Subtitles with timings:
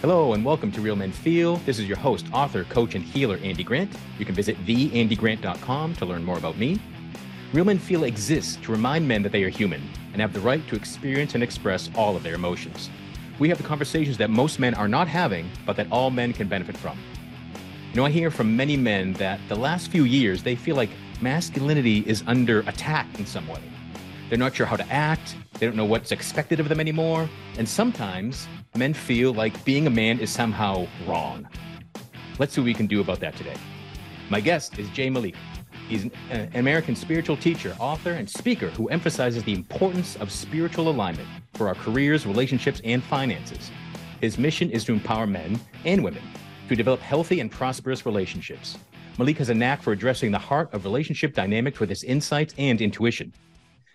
[0.00, 1.56] Hello and welcome to Real Men Feel.
[1.66, 3.92] This is your host, author, coach, and healer, Andy Grant.
[4.18, 6.80] You can visit theandygrant.com to learn more about me.
[7.52, 9.82] Real Men Feel exists to remind men that they are human
[10.14, 12.88] and have the right to experience and express all of their emotions.
[13.38, 16.48] We have the conversations that most men are not having, but that all men can
[16.48, 16.98] benefit from.
[17.92, 20.90] You know, I hear from many men that the last few years they feel like
[21.20, 23.60] masculinity is under attack in some way.
[24.30, 27.28] They're not sure how to act, they don't know what's expected of them anymore,
[27.58, 28.48] and sometimes
[28.78, 31.48] men feel like being a man is somehow wrong.
[32.38, 33.56] Let's see what we can do about that today.
[34.30, 35.34] My guest is Jay Malik.
[35.88, 40.88] He's uh, an American spiritual teacher, author, and speaker who emphasizes the importance of spiritual
[40.88, 43.72] alignment for our careers, relationships, and finances.
[44.20, 46.22] His mission is to empower men and women
[46.68, 48.78] to develop healthy and prosperous relationships.
[49.18, 52.80] Malik has a knack for addressing the heart of relationship dynamics with his insights and
[52.80, 53.32] intuition.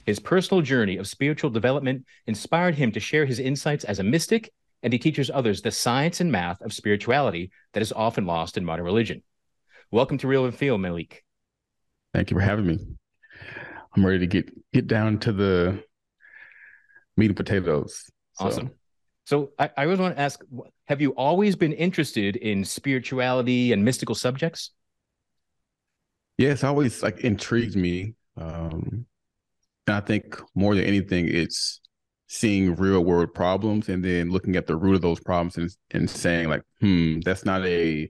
[0.05, 4.52] His personal journey of spiritual development inspired him to share his insights as a mystic
[4.85, 8.63] and he teaches others the science and math of spirituality that is often lost in
[8.63, 9.23] modern religion.
[9.90, 11.23] Welcome to Real Men Feel, Malik.
[12.13, 12.77] Thank you for having me.
[13.95, 15.84] I'm ready to get get down to the
[17.18, 18.04] meat and potatoes.
[18.34, 18.45] So.
[18.45, 18.71] Awesome.
[19.26, 20.40] So I, I always want to ask:
[20.88, 24.70] Have you always been interested in spirituality and mystical subjects?
[26.38, 28.13] Yes, always like intrigued me.
[28.38, 29.07] Um,
[29.88, 31.82] and I think more than anything, it's
[32.27, 36.09] seeing real world problems and then looking at the root of those problems and, and
[36.09, 38.09] saying like hmm that's not a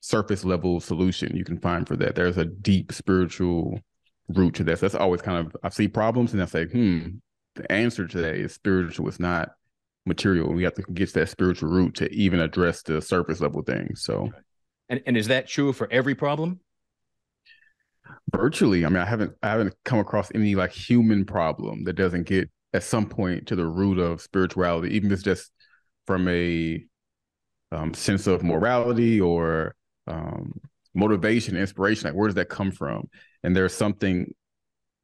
[0.00, 2.14] surface level solution you can find for that.
[2.14, 3.80] There's a deep spiritual
[4.28, 4.80] root to this.
[4.80, 7.08] That's always kind of i see problems and i say hmm
[7.54, 9.50] the answer to that is spiritual it's not
[10.04, 10.52] material.
[10.52, 14.02] We have to get to that spiritual root to even address the surface level things
[14.02, 14.30] so.
[14.88, 16.60] And, and is that true for every problem?
[18.32, 18.84] Virtually.
[18.84, 22.50] I mean i haven't i haven't come across any like human problem that doesn't get
[22.72, 25.50] at some point to the root of spirituality, even if it's just
[26.06, 26.84] from a
[27.72, 29.74] um, sense of morality or
[30.06, 30.60] um,
[30.94, 32.08] motivation, inspiration.
[32.08, 33.08] Like, where does that come from?
[33.42, 34.32] And there's something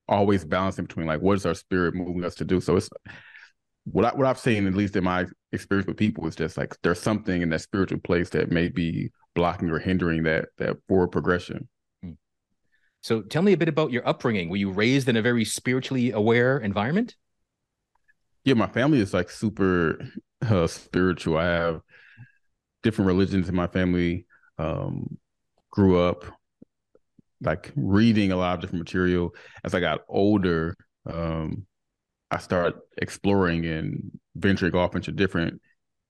[0.09, 2.61] always balancing between like what is our spirit moving us to do.
[2.61, 2.91] So it's
[3.85, 6.77] what I, what I've seen, at least in my experience with people, is just like
[6.83, 11.09] there's something in that spiritual place that may be blocking or hindering that that forward
[11.09, 11.69] progression.
[12.03, 12.13] Hmm.
[13.01, 14.49] So tell me a bit about your upbringing.
[14.49, 17.17] Were you raised in a very spiritually aware environment?
[18.45, 20.01] Yeah, my family is like super
[20.49, 21.39] uh, spiritual.
[21.39, 21.81] I have
[22.83, 24.27] different religions in my family.
[24.59, 25.19] Um,
[25.71, 26.25] grew up
[27.41, 29.35] like reading a lot of different material.
[29.65, 30.77] As I got older,
[31.07, 31.67] um,
[32.31, 35.61] I started exploring and venturing off into different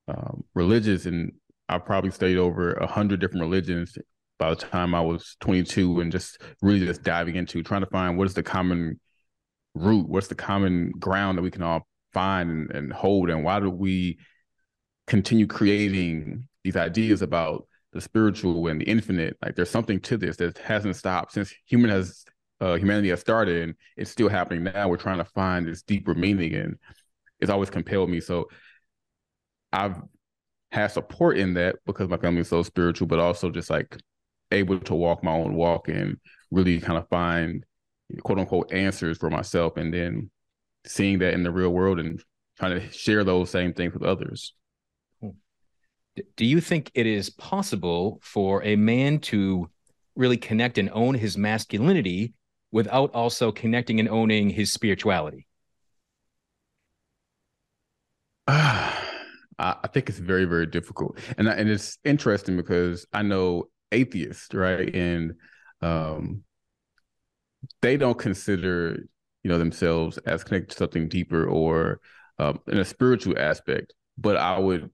[0.09, 1.32] um, religions, and
[1.69, 3.97] I probably studied over a hundred different religions
[4.38, 8.19] by the time I was 22, and just really just diving into trying to find
[8.19, 9.00] what is the common
[9.75, 13.31] root, what's the common ground that we can all find and, and hold?
[13.31, 14.19] And why do we
[15.06, 19.37] continue creating these ideas about the spiritual and the infinite?
[19.43, 22.25] Like there's something to this that hasn't stopped since human has
[22.61, 24.89] uh, humanity has started and it's still happening now.
[24.89, 26.78] We're trying to find this deeper meaning and
[27.41, 28.21] it's always compelled me.
[28.21, 28.49] So
[29.75, 29.97] i've
[30.71, 33.97] had support in that because my family is so spiritual but also just like
[34.50, 36.19] able to walk my own walk and
[36.50, 37.65] really kind of find
[38.23, 39.77] quote unquote answers for myself.
[39.77, 40.31] And then
[40.84, 42.22] seeing that in the real world and
[42.59, 44.54] trying to share those same things with others.
[46.37, 49.70] Do you think it is possible for a man to
[50.15, 52.34] really connect and own his masculinity
[52.70, 55.47] without also connecting and owning his spirituality?
[59.59, 64.53] Uh, I think it's very, very difficult, and and it's interesting because I know atheists,
[64.54, 65.34] right, and
[65.82, 66.43] um,
[67.82, 69.04] they don't consider
[69.43, 72.01] you know themselves as connected to something deeper or
[72.39, 73.93] um, in a spiritual aspect.
[74.19, 74.91] But I would,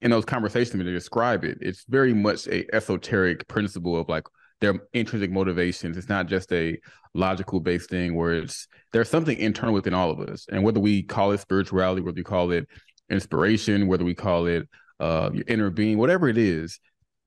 [0.00, 4.26] in those conversations, when they describe it, it's very much a esoteric principle of like
[4.60, 5.96] their intrinsic motivations.
[5.96, 6.78] It's not just a
[7.14, 11.02] logical based thing where it's there's something internal within all of us, and whether we
[11.02, 12.68] call it spirituality, whether we call it
[13.10, 14.68] inspiration, whether we call it
[15.00, 16.80] uh, your inner being, whatever it is,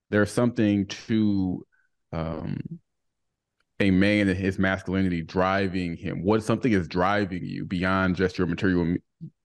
[0.09, 1.65] there's something to
[2.11, 2.57] um,
[3.79, 6.23] a man and his masculinity driving him?
[6.23, 8.95] What something is driving you beyond just your material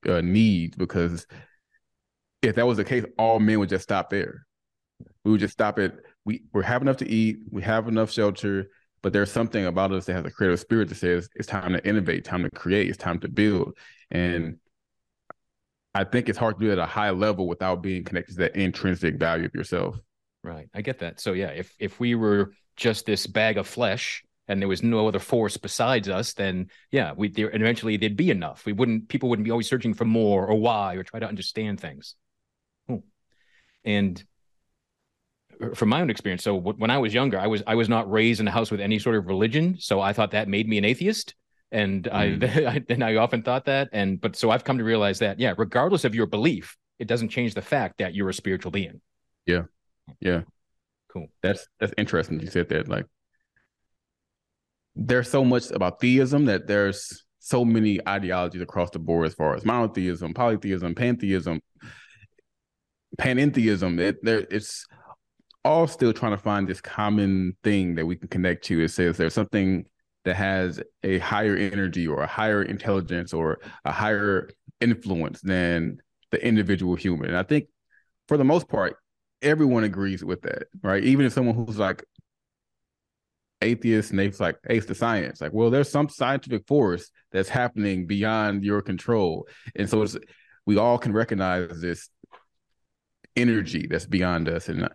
[0.08, 0.76] uh, needs?
[0.76, 1.26] Because
[2.44, 4.46] if that was the case all men would just stop there.
[5.24, 5.94] We would just stop at
[6.24, 8.68] we we have enough to eat we have enough shelter
[9.02, 11.86] but there's something about us that has a creative spirit that says it's time to
[11.86, 13.76] innovate time to create it's time to build.
[14.10, 14.58] And
[15.94, 18.38] i think it's hard to do it at a high level without being connected to
[18.40, 19.96] that intrinsic value of yourself.
[20.42, 20.68] Right.
[20.74, 21.20] I get that.
[21.20, 25.08] So yeah if if we were just this bag of flesh and there was no
[25.08, 28.66] other force besides us, then yeah, we there eventually there'd be enough.
[28.66, 31.80] We wouldn't people wouldn't be always searching for more or why or try to understand
[31.80, 32.14] things.
[33.84, 34.22] and
[35.74, 38.40] from my own experience so when i was younger i was i was not raised
[38.40, 40.84] in a house with any sort of religion so i thought that made me an
[40.84, 41.34] atheist
[41.70, 42.66] and mm.
[42.66, 45.54] I, and I often thought that and but so i've come to realize that yeah
[45.56, 49.00] regardless of your belief it doesn't change the fact that you're a spiritual being
[49.46, 49.62] yeah
[50.20, 50.42] yeah
[51.14, 53.06] cool that's that's interesting you said that like
[54.96, 59.54] there's so much about theism that there's so many ideologies across the board as far
[59.54, 61.60] as monotheism polytheism pantheism
[63.18, 64.86] panentheism it, there it's
[65.64, 68.82] all still trying to find this common thing that we can connect to.
[68.82, 69.86] It says there's something
[70.24, 74.50] that has a higher energy or a higher intelligence or a higher
[74.80, 75.98] influence than
[76.30, 77.28] the individual human.
[77.28, 77.68] And I think
[78.28, 78.96] for the most part,
[79.42, 81.02] everyone agrees with that, right?
[81.04, 82.04] Even if someone who's like
[83.60, 85.40] atheist and they're like, ace the science.
[85.40, 89.48] Like, well, there's some scientific force that's happening beyond your control.
[89.74, 90.16] And so it's
[90.66, 92.08] we all can recognize this
[93.36, 94.68] energy that's beyond us.
[94.68, 94.88] And uh,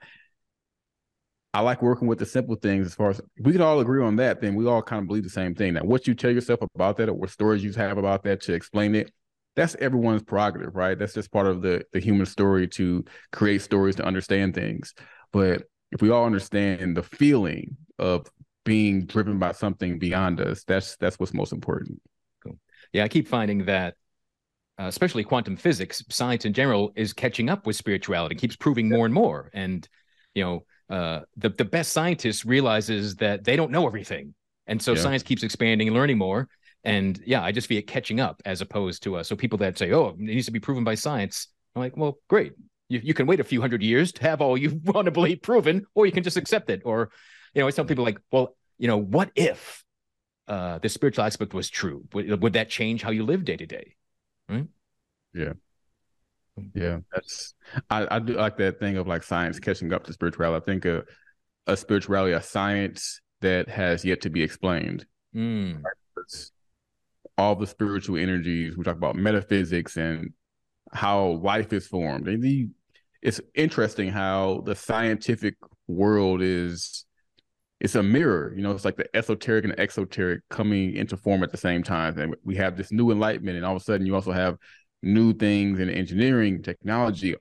[1.54, 4.16] I like working with the simple things as far as we can all agree on
[4.18, 5.74] that, then we all kind of believe the same thing.
[5.74, 8.54] Now, what you tell yourself about that or what stories you have about that to
[8.54, 9.12] explain it,
[9.60, 10.98] that's everyone's prerogative, right?
[10.98, 13.04] That's just part of the the human story to
[13.34, 14.94] create stories to understand things.
[15.34, 18.26] But if we all understand the feeling of
[18.64, 22.02] being driven by something beyond us, that's that's what's most important.
[22.42, 22.58] Cool.
[22.94, 23.96] Yeah, I keep finding that
[24.80, 29.04] uh, especially quantum physics, science in general is catching up with spirituality, keeps proving more
[29.04, 29.52] and more.
[29.54, 29.86] And
[30.36, 34.34] you know, uh, the the best scientists realizes that they don't know everything,
[34.68, 35.02] and so yeah.
[35.02, 36.48] science keeps expanding and learning more.
[36.84, 39.78] And yeah, I just feel it catching up as opposed to uh, so people that
[39.78, 42.54] say, "Oh, it needs to be proven by science." I'm like, well, great.
[42.88, 45.42] You you can wait a few hundred years to have all you want to believe
[45.42, 46.82] proven, or you can just accept it.
[46.86, 47.12] Or,
[47.54, 49.84] you know, I tell people like, well, you know, what if
[50.48, 52.06] uh, the spiritual aspect was true?
[52.14, 53.96] Would, would that change how you live day to day?
[54.48, 54.68] Right?
[55.34, 55.54] Yeah.
[56.74, 57.54] Yeah, that's
[57.90, 60.62] I, I do like that thing of like science catching up to spirituality.
[60.62, 61.04] I think a
[61.68, 65.06] a spirituality, a science that has yet to be explained.
[65.36, 65.82] Mm.
[67.40, 68.78] All the spiritual energies.
[68.78, 70.34] We talk about metaphysics and
[70.94, 72.28] how life is formed.
[72.28, 72.68] And the,
[73.22, 75.56] it's interesting how the scientific
[75.88, 77.06] world is
[77.80, 81.42] it's a mirror you know it's like the esoteric and the exoteric coming into form
[81.44, 84.06] at the same time and we have this new enlightenment and all of a sudden
[84.06, 84.58] you also have
[85.02, 87.36] new things in engineering, technology.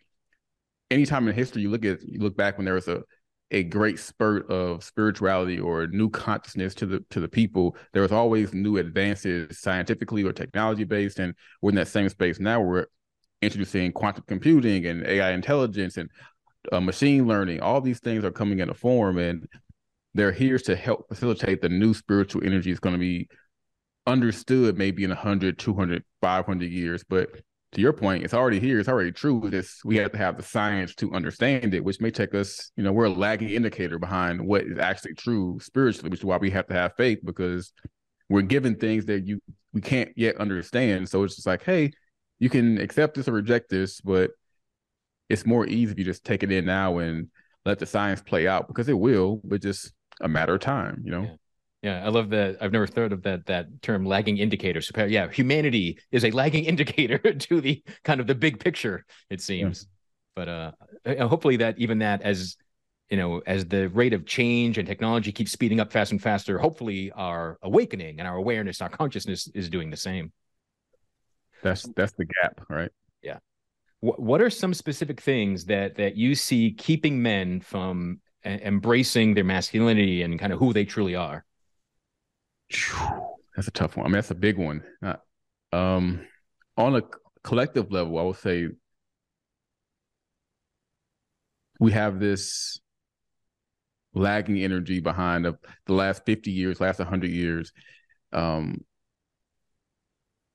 [0.90, 3.02] Anytime in history you look at you look back when there was a
[3.50, 8.12] a great spurt of spirituality or new consciousness to the to the people, there was
[8.12, 12.60] always new advances scientifically or technology based, and we're in that same space now.
[12.60, 12.86] We're
[13.40, 16.10] introducing quantum computing and AI intelligence and
[16.72, 17.60] uh, machine learning.
[17.60, 19.46] All these things are coming into form, and
[20.14, 23.28] they're here to help facilitate the new spiritual energy is going to be
[24.06, 27.28] understood maybe in 100 200 500 years but
[27.72, 28.78] to your point, it's already here.
[28.78, 29.42] It's already true.
[29.50, 32.82] This we have to have the science to understand it, which may take us, you
[32.82, 36.50] know, we're a lagging indicator behind what is actually true spiritually, which is why we
[36.50, 37.72] have to have faith because
[38.30, 39.40] we're given things that you
[39.72, 41.08] we can't yet understand.
[41.08, 41.92] So it's just like, hey,
[42.38, 44.30] you can accept this or reject this, but
[45.28, 47.28] it's more easy if you just take it in now and
[47.66, 49.92] let the science play out because it will, but just
[50.22, 51.36] a matter of time, you know.
[51.82, 52.04] Yeah.
[52.04, 52.58] I love that.
[52.60, 54.80] I've never thought of that that term lagging indicator.
[54.80, 59.40] So yeah, humanity is a lagging indicator to the kind of the big picture, it
[59.40, 59.86] seems.
[59.86, 59.94] Yeah.
[60.34, 62.56] But uh hopefully that even that as
[63.10, 66.58] you know, as the rate of change and technology keeps speeding up faster and faster,
[66.58, 70.32] hopefully our awakening and our awareness, our consciousness is doing the same.
[71.62, 72.90] That's that's the gap, right?
[73.22, 73.38] Yeah.
[74.00, 79.44] What what are some specific things that that you see keeping men from embracing their
[79.44, 81.44] masculinity and kind of who they truly are?
[83.56, 84.06] That's a tough one.
[84.06, 84.82] I mean, that's a big one.
[85.02, 85.16] Uh,
[85.72, 86.26] um,
[86.76, 87.02] on a
[87.42, 88.68] collective level, I would say
[91.80, 92.80] we have this
[94.14, 97.72] lagging energy behind of the last 50 years, last 100 years.
[98.32, 98.84] Um,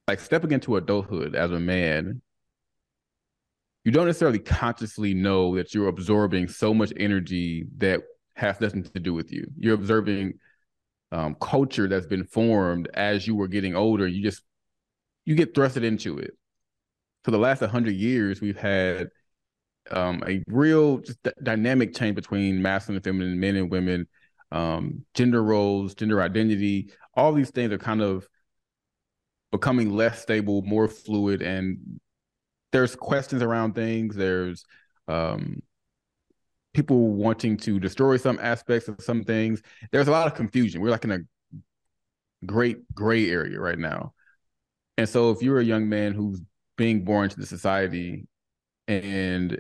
[0.08, 2.22] like stepping into adulthood as a man,
[3.84, 8.02] you don't necessarily consciously know that you're absorbing so much energy that
[8.36, 9.48] has nothing to do with you.
[9.58, 10.36] You're observing
[11.14, 14.08] um, culture that's been formed as you were getting older.
[14.08, 14.42] You just
[15.26, 16.32] you get thrusted into it.
[17.24, 19.10] For the last hundred years, we've had
[19.92, 24.08] um, a real d- dynamic change between masculine and feminine, men and women,
[24.52, 26.92] um, gender roles, gender identity.
[27.16, 28.28] All these things are kind of
[29.52, 32.00] becoming less stable, more fluid, and
[32.72, 34.16] there's questions around things.
[34.16, 34.66] There's
[35.08, 35.62] um,
[36.74, 39.62] people wanting to destroy some aspects of some things.
[39.92, 40.82] There's a lot of confusion.
[40.82, 41.20] We're like in a
[42.46, 44.14] great gray area right now.
[44.98, 46.42] And so if you're a young man who's
[46.78, 48.28] being born into the society
[48.88, 49.60] and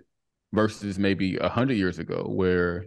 [0.51, 2.85] versus maybe a hundred years ago, where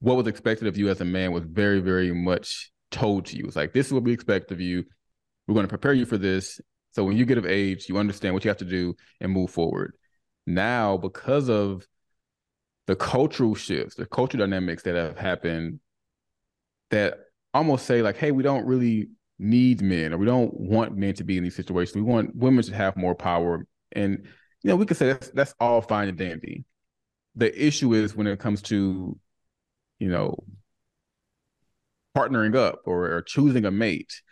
[0.00, 3.44] what was expected of you as a man was very, very much told to you.
[3.46, 4.84] It's like this is what we expect of you.
[5.46, 6.60] We're going to prepare you for this.
[6.92, 9.50] So when you get of age, you understand what you have to do and move
[9.50, 9.94] forward.
[10.46, 11.86] Now, because of
[12.86, 15.80] the cultural shifts, the cultural dynamics that have happened
[16.90, 17.18] that
[17.52, 21.24] almost say like, hey, we don't really need men or we don't want men to
[21.24, 21.96] be in these situations.
[21.96, 23.66] We want women to have more power.
[23.92, 24.26] And,
[24.62, 26.64] you know, we could say that's that's all fine and dandy.
[27.36, 29.18] The issue is when it comes to,
[29.98, 30.44] you know,
[32.16, 34.22] partnering up or, or choosing a mate,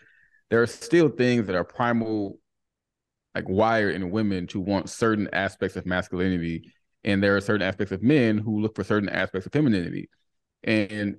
[0.51, 2.39] there are still things that are primal
[3.35, 6.71] like wired in women to want certain aspects of masculinity
[7.05, 10.09] and there are certain aspects of men who look for certain aspects of femininity.
[10.65, 11.17] And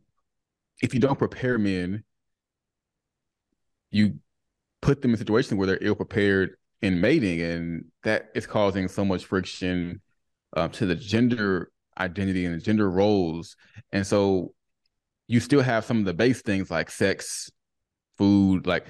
[0.82, 2.04] if you don't prepare men
[3.94, 4.20] you
[4.82, 7.40] put them in situations where they're ill prepared in mating.
[7.42, 10.02] And that is causing so much friction
[10.58, 13.56] uh, to the gender identity and the gender roles.
[13.94, 14.54] And so
[15.28, 17.50] you still have some of the base things like sex
[18.18, 18.86] food like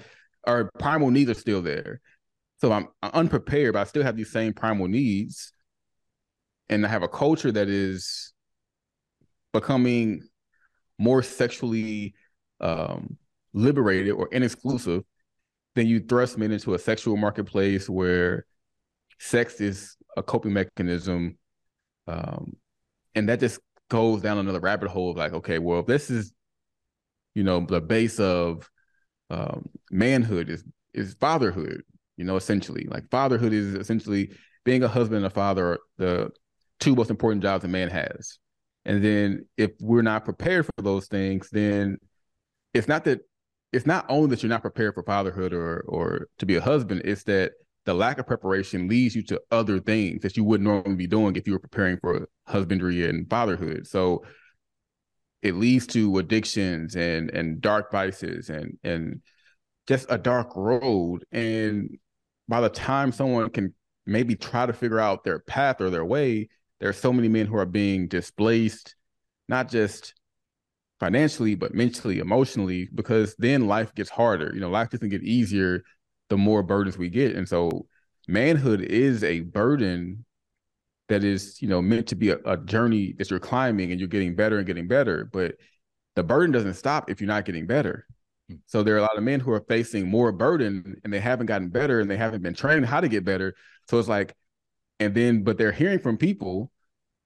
[0.45, 2.01] our primal needs are still there.
[2.59, 5.51] So I'm unprepared, but I still have these same primal needs.
[6.69, 8.33] And have a culture that is
[9.51, 10.23] becoming
[10.97, 12.15] more sexually
[12.61, 13.17] um,
[13.53, 15.03] liberated or inexclusive.
[15.75, 18.45] Then you thrust men into a sexual marketplace where
[19.19, 21.37] sex is a coping mechanism.
[22.07, 22.55] Um,
[23.15, 26.33] and that just goes down another rabbit hole of like, okay, well, this is,
[27.35, 28.69] you know, the base of
[29.29, 31.83] um, manhood is is fatherhood
[32.17, 32.87] you know, essentially.
[32.89, 34.31] Like fatherhood is essentially
[34.63, 36.31] being a husband and a father, the
[36.79, 38.39] two most important jobs a man has.
[38.85, 41.97] And then if we're not prepared for those things, then
[42.73, 43.21] it's not that
[43.71, 47.01] it's not only that you're not prepared for fatherhood or or to be a husband,
[47.05, 47.53] it's that
[47.85, 51.35] the lack of preparation leads you to other things that you wouldn't normally be doing
[51.35, 53.87] if you were preparing for husbandry and fatherhood.
[53.87, 54.23] So
[55.41, 59.21] it leads to addictions and and dark vices and and
[59.87, 61.25] just a dark road.
[61.31, 61.97] And
[62.47, 63.73] by the time someone can
[64.05, 66.49] maybe try to figure out their path or their way,
[66.83, 68.95] there are so many men who are being displaced,
[69.47, 70.15] not just
[70.99, 74.51] financially, but mentally, emotionally, because then life gets harder.
[74.53, 75.83] You know, life doesn't get easier
[76.27, 77.37] the more burdens we get.
[77.37, 77.87] And so
[78.27, 80.25] manhood is a burden
[81.07, 84.09] that is, you know, meant to be a, a journey that you're climbing and you're
[84.09, 85.23] getting better and getting better.
[85.31, 85.55] But
[86.17, 88.05] the burden doesn't stop if you're not getting better.
[88.49, 88.55] Hmm.
[88.65, 91.45] So there are a lot of men who are facing more burden and they haven't
[91.45, 93.55] gotten better and they haven't been trained how to get better.
[93.87, 94.35] So it's like,
[94.99, 96.71] and then, but they're hearing from people,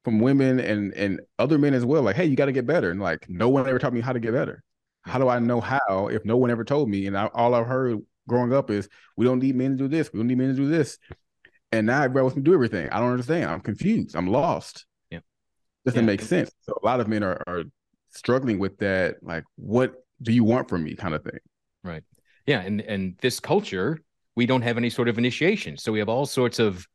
[0.07, 2.91] from women and and other men as well, like, hey, you got to get better.
[2.91, 4.63] And like, no one ever taught me how to get better.
[5.01, 7.07] How do I know how if no one ever told me?
[7.07, 8.87] And I, all I've heard growing up is
[9.17, 10.13] we don't need men to do this.
[10.13, 10.97] We don't need men to do this.
[11.73, 12.89] And now everybody wants me to do everything.
[12.89, 13.49] I don't understand.
[13.49, 14.15] I'm confused.
[14.15, 14.85] I'm lost.
[15.09, 15.19] Yeah.
[15.85, 16.05] Doesn't Yeah.
[16.05, 16.51] make sense.
[16.61, 17.63] So a lot of men are, are
[18.11, 19.17] struggling with that.
[19.21, 21.39] Like, what do you want from me kind of thing.
[21.83, 22.03] Right.
[22.45, 23.99] Yeah, and and this culture,
[24.35, 26.87] we don't have any sort of initiation, so we have all sorts of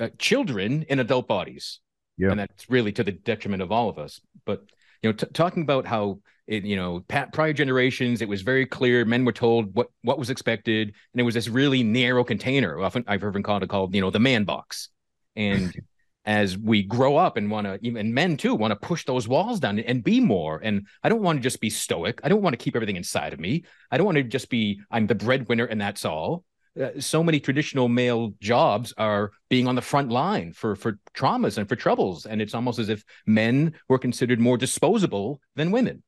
[0.00, 1.80] uh, children in adult bodies.
[2.16, 2.30] Yeah.
[2.30, 4.20] and that's really to the detriment of all of us.
[4.44, 4.62] But
[5.02, 8.66] you know, t- talking about how it, you know, pa- prior generations, it was very
[8.66, 9.04] clear.
[9.04, 12.78] Men were told what what was expected, and it was this really narrow container.
[12.80, 14.90] Often, I've heard called it called you know the man box,
[15.36, 15.74] and
[16.26, 19.60] as we grow up and want to even men too want to push those walls
[19.60, 22.54] down and be more and i don't want to just be stoic i don't want
[22.54, 25.66] to keep everything inside of me i don't want to just be i'm the breadwinner
[25.66, 26.44] and that's all
[26.80, 31.56] uh, so many traditional male jobs are being on the front line for for traumas
[31.58, 36.02] and for troubles and it's almost as if men were considered more disposable than women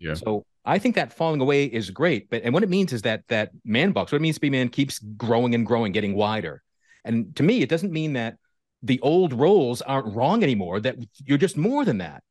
[0.00, 0.14] Yeah.
[0.14, 3.22] so i think that falling away is great but and what it means is that
[3.28, 6.62] that man box what it means to be man keeps growing and growing getting wider
[7.04, 8.36] and to me it doesn't mean that
[8.82, 10.96] the old roles aren't wrong anymore that
[11.26, 12.22] you're just more than that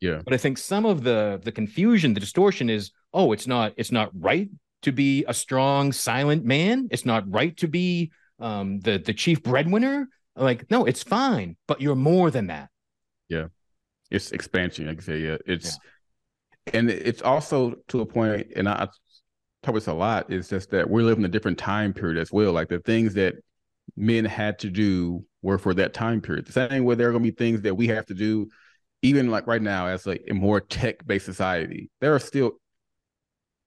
[0.00, 0.20] Yeah.
[0.24, 3.92] but i think some of the the confusion the distortion is oh it's not it's
[3.98, 4.48] not right
[4.82, 9.42] to be a strong silent man it's not right to be um the the chief
[9.42, 12.68] breadwinner like no it's fine but you're more than that
[13.28, 13.46] Yeah,
[14.10, 15.36] It's expansion, like I say, yeah.
[15.46, 15.78] It's
[16.72, 18.90] and it's also to a point, and I, I talk
[19.64, 22.52] about this a lot, is just that we're living a different time period as well.
[22.52, 23.36] Like the things that
[23.96, 26.46] men had to do were for that time period.
[26.46, 28.48] The same way there are gonna be things that we have to do,
[29.02, 32.52] even like right now, as like a more tech-based society, there are still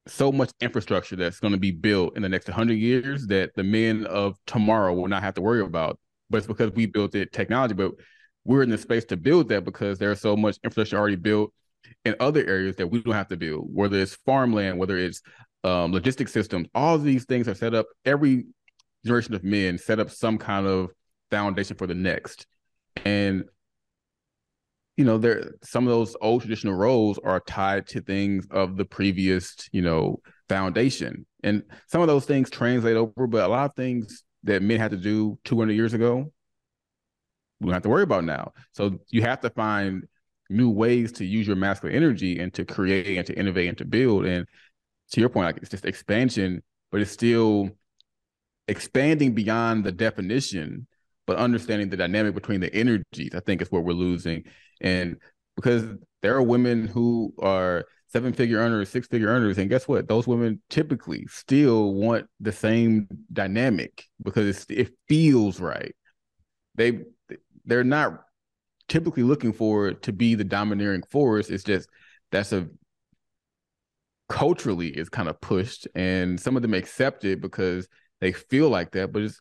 [0.07, 3.63] so much infrastructure that's going to be built in the next 100 years that the
[3.63, 5.99] men of tomorrow will not have to worry about.
[6.29, 7.91] But it's because we built it technology, but
[8.45, 11.53] we're in the space to build that because there's so much infrastructure already built
[12.05, 15.21] in other areas that we don't have to build, whether it's farmland, whether it's
[15.63, 17.87] um, logistic systems, all these things are set up.
[18.05, 18.45] Every
[19.05, 20.91] generation of men set up some kind of
[21.31, 22.47] foundation for the next.
[23.05, 23.45] And
[24.99, 28.83] you know, there some of those old traditional roles are tied to things of the
[28.83, 31.25] previous, you know, foundation.
[31.41, 34.91] And some of those things translate over, but a lot of things that men had
[34.91, 36.33] to do 200 years ago,
[37.61, 38.51] we don't have to worry about now.
[38.73, 40.05] So you have to find
[40.49, 43.85] new ways to use your masculine energy and to create and to innovate and to
[43.85, 44.25] build.
[44.25, 44.45] And
[45.11, 47.69] to your point, like it's just expansion, but it's still
[48.67, 50.87] expanding beyond the definition,
[51.29, 54.45] but understanding the dynamic between the energies, I think is what we're losing.
[54.81, 55.17] And
[55.55, 55.85] because
[56.23, 60.07] there are women who are seven figure earners, six figure earners, and guess what?
[60.07, 65.95] Those women typically still want the same dynamic because it feels right.
[66.73, 67.01] They
[67.63, 68.23] they're not
[68.87, 71.51] typically looking for to be the domineering force.
[71.51, 71.87] It's just
[72.31, 72.67] that's a
[74.29, 77.87] culturally is kind of pushed, and some of them accept it because
[78.19, 79.11] they feel like that.
[79.11, 79.39] But it's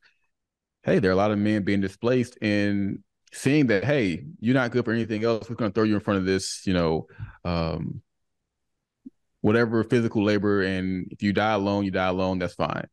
[0.89, 3.01] hey, there are a lot of men being displaced and
[3.33, 5.49] seeing that hey, you're not good for anything else.
[5.49, 7.07] We're going to throw you in front of this, you know,
[7.45, 8.03] um,
[9.41, 12.39] whatever physical labor, and if you die alone, you die alone.
[12.39, 12.87] That's fine.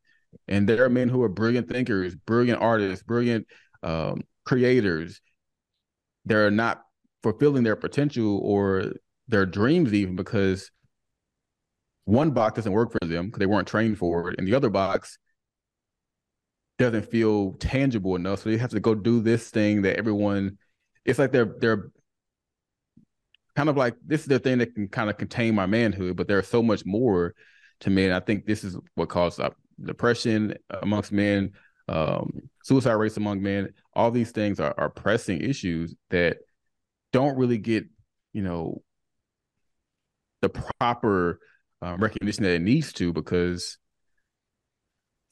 [0.47, 3.47] And there are men who are brilliant thinkers, brilliant artists, brilliant
[3.81, 5.21] um, creators.
[6.25, 6.81] They're not
[7.23, 8.93] fulfilling their potential or
[9.27, 10.69] their dreams even because
[12.03, 14.69] one box doesn't work for them because they weren't trained for it, and the other
[14.69, 15.17] box
[16.77, 18.41] doesn't feel tangible enough.
[18.41, 20.57] So they have to go do this thing that everyone.
[21.05, 21.91] It's like they're they're
[23.55, 26.27] kind of like this is the thing that can kind of contain my manhood, but
[26.27, 27.33] there's so much more
[27.81, 28.11] to men.
[28.11, 29.49] I think this is what causes uh,
[29.83, 31.53] depression amongst men,
[31.87, 33.69] um, suicide rates among men.
[33.93, 36.37] All these things are, are pressing issues that
[37.13, 37.85] don't really get,
[38.33, 38.81] you know,
[40.41, 41.39] the proper
[41.81, 43.77] um, recognition that it needs to because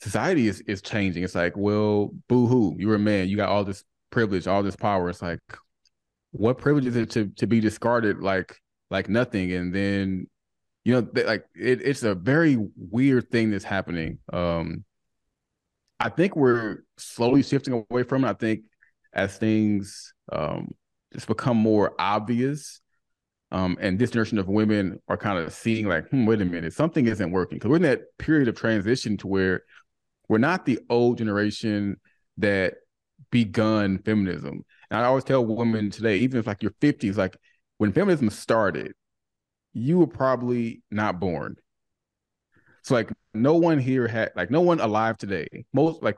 [0.04, 1.24] society is is changing.
[1.24, 4.76] It's like, well, boo hoo, you're a man, you got all this privilege, all this
[4.76, 5.10] power.
[5.10, 5.40] It's like,
[6.32, 8.58] what privilege is it to to be discarded like
[8.92, 9.54] like nothing?
[9.54, 10.28] And then,
[10.84, 14.20] you know, like it, it's a very weird thing that's happening.
[14.32, 14.84] Um,
[16.00, 18.30] I think we're slowly shifting away from it.
[18.30, 18.64] I think
[19.14, 20.72] as things um
[21.14, 22.82] just become more obvious
[23.54, 26.74] um, and this generation of women are kind of seeing like, hmm, wait a minute,
[26.74, 27.58] something isn't working.
[27.58, 29.62] Because we're in that period of transition to where
[30.30, 31.98] we're not the old generation
[32.38, 32.76] that
[33.32, 34.64] begun feminism.
[34.90, 37.38] And I always tell women today, even if like you're 50s, like
[37.78, 38.94] when feminism started,
[39.74, 41.56] you were probably not born.
[42.84, 45.48] So like no one here had like no one alive today.
[45.74, 46.18] Most like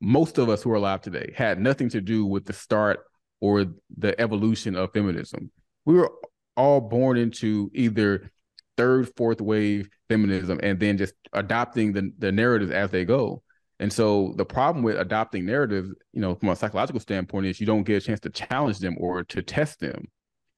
[0.00, 3.00] most of us who are alive today had nothing to do with the start
[3.40, 5.50] or the evolution of feminism.
[5.84, 6.10] We were
[6.56, 8.30] all born into either
[8.76, 13.42] third, fourth wave feminism and then just adopting the, the narratives as they go.
[13.80, 17.66] And so the problem with adopting narratives, you know, from a psychological standpoint, is you
[17.66, 20.06] don't get a chance to challenge them or to test them.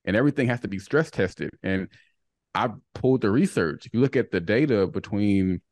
[0.04, 1.50] And everything has to be stress tested.
[1.62, 1.88] And
[2.54, 3.86] I pulled the research.
[3.86, 5.62] If you look at the data between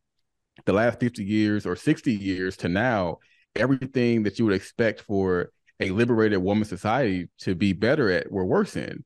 [0.64, 3.18] the last 50 years or 60 years to now,
[3.54, 8.44] everything that you would expect for a liberated woman society to be better at, we're
[8.44, 9.04] worse in.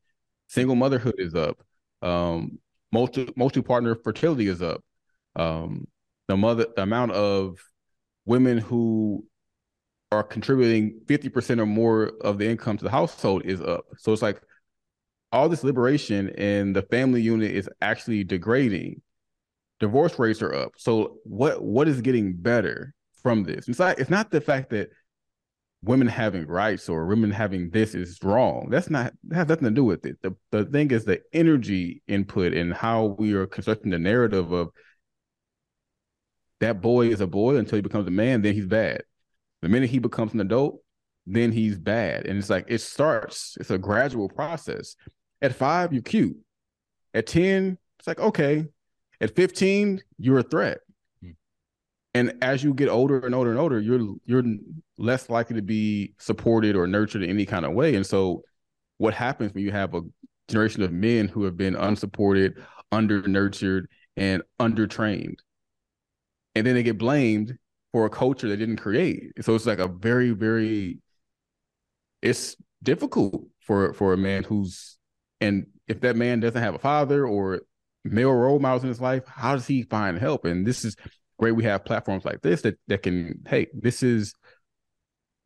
[0.49, 1.63] Single motherhood is up.
[2.03, 2.59] Um,
[2.97, 4.83] multi multi partner fertility is up.
[5.37, 5.87] Um,
[6.29, 7.59] the mother the amount of
[8.25, 9.25] women who
[10.13, 13.85] are contributing 50% or more of the income to the household is up.
[13.99, 14.41] So it's like
[15.33, 19.03] all this liberation and the family unit is actually degrading.
[19.79, 20.73] Divorce rates are up.
[20.79, 23.69] So what what is getting better from this?
[23.69, 24.89] It's like it's not the fact that
[25.83, 28.69] women having rights or women having this is wrong.
[28.71, 30.19] That's not that has nothing to do with it.
[30.23, 34.71] The the thing is the energy input and how we are constructing the narrative of
[36.61, 39.03] that boy is a boy until he becomes a man, then he's bad.
[39.63, 40.81] The minute he becomes an adult,
[41.27, 42.27] then he's bad.
[42.27, 44.97] And it's like it starts, it's a gradual process.
[45.43, 46.37] At five, you're cute.
[47.13, 48.67] At 10, it's like, okay.
[49.21, 50.79] At 15, you're a threat.
[52.17, 54.43] And as you get older and older and older, you're you're
[54.97, 57.95] less likely to be supported or nurtured in any kind of way.
[57.95, 58.43] And so
[58.97, 60.01] what happens when you have a
[60.49, 62.55] generation of men who have been unsupported,
[62.91, 65.41] under nurtured, and undertrained?
[66.55, 67.59] And then they get blamed
[67.93, 69.33] for a culture they didn't create.
[69.43, 71.01] So it's like a very, very
[72.23, 74.97] it's difficult for for a man who's
[75.43, 77.61] and if that man doesn't have a father or
[78.05, 80.47] male role models in his life, how does he find help?
[80.47, 80.97] And this is
[81.39, 81.53] great.
[81.53, 84.35] We have platforms like this that that can, hey, this is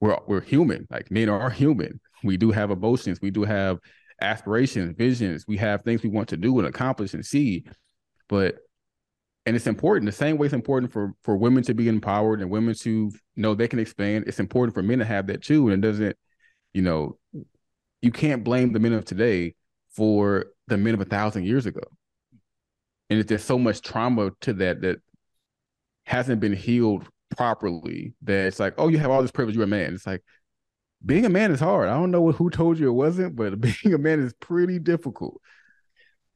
[0.00, 0.86] we're we're human.
[0.90, 2.00] Like men are human.
[2.24, 3.20] We do have emotions.
[3.20, 3.78] We do have
[4.20, 5.44] aspirations, visions.
[5.46, 7.64] We have things we want to do and accomplish and see.
[8.28, 8.56] But
[9.46, 12.50] and it's important the same way it's important for for women to be empowered and
[12.50, 14.24] women to know they can expand.
[14.26, 15.68] It's important for men to have that too.
[15.68, 16.16] And it doesn't,
[16.72, 17.18] you know,
[18.02, 19.54] you can't blame the men of today
[19.96, 21.82] for the men of a thousand years ago.
[23.08, 24.98] And if there's so much trauma to that that
[26.10, 29.68] hasn't been healed properly, that it's like, oh, you have all this privilege, you're a
[29.68, 29.94] man.
[29.94, 30.22] It's like
[31.06, 31.88] being a man is hard.
[31.88, 35.40] I don't know who told you it wasn't, but being a man is pretty difficult.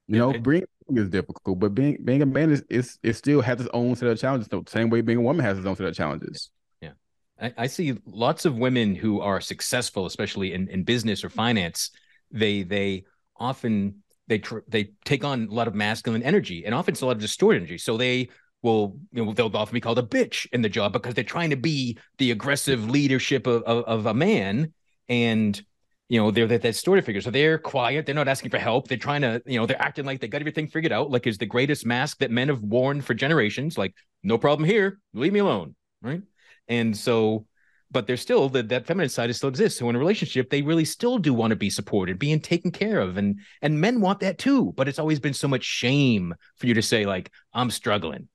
[0.06, 3.60] You know, being is difficult, but being being a man is is it still has
[3.60, 4.48] its own set of challenges.
[4.48, 6.50] The same way being a woman has its own set of challenges.
[6.80, 6.92] Yeah,
[7.40, 11.90] I, I see lots of women who are successful, especially in, in business or finance.
[12.30, 13.04] They they
[13.36, 17.06] often they tr- they take on a lot of masculine energy and often it's a
[17.06, 17.78] lot of distorted energy.
[17.78, 18.28] So they
[18.64, 21.50] will you know they'll often be called a bitch in the job because they're trying
[21.50, 24.72] to be the aggressive leadership of, of, of a man.
[25.08, 25.62] And
[26.08, 27.20] you know they're that, that story figure.
[27.20, 28.06] So they're quiet.
[28.06, 28.88] They're not asking for help.
[28.88, 31.38] They're trying to you know they're acting like they got everything figured out like is
[31.38, 33.78] the greatest mask that men have worn for generations.
[33.78, 34.98] Like no problem here.
[35.12, 35.76] Leave me alone.
[36.02, 36.22] Right?
[36.66, 37.46] And so
[37.90, 39.78] but there's still that that feminine side still exists.
[39.78, 43.00] So in a relationship they really still do want to be supported being taken care
[43.00, 43.18] of.
[43.18, 44.72] And and men want that too.
[44.76, 48.28] But it's always been so much shame for you to say like i'm struggling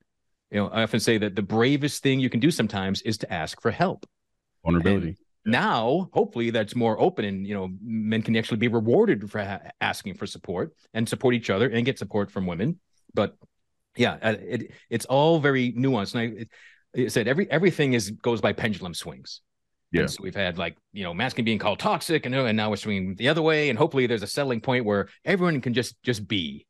[0.52, 3.32] you know i often say that the bravest thing you can do sometimes is to
[3.34, 4.06] ask for help.
[4.64, 5.18] Vulnerability.
[5.46, 9.62] Now hopefully that's more open and you know men can actually be rewarded for ha-
[9.82, 12.80] asking for support and support each other and get support from women.
[13.14, 13.36] But
[13.96, 16.16] yeah uh, it, it's all very nuanced.
[16.16, 16.50] And i it,
[16.94, 19.42] it said every everything is goes by pendulum swings.
[19.92, 20.02] Yeah.
[20.02, 22.76] and so we've had like you know masculine being called toxic and, and now we're
[22.76, 23.70] swinging the other way.
[23.70, 26.66] And hopefully there's a settling point where everyone can just just be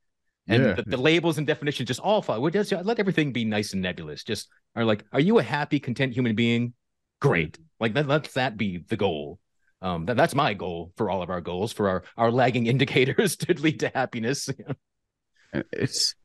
[0.49, 0.73] and yeah.
[0.73, 2.39] the, the, labels and definitions just all fall.
[2.39, 4.23] Let everything be nice and nebulous.
[4.23, 6.73] Just are like, are you a happy, content human being?
[7.21, 7.57] Great.
[7.79, 9.39] Like that, let that be the goal.
[9.81, 13.37] Um, that, that's my goal for all of our goals for our our lagging indicators
[13.37, 14.49] to lead to happiness.
[15.71, 16.15] it's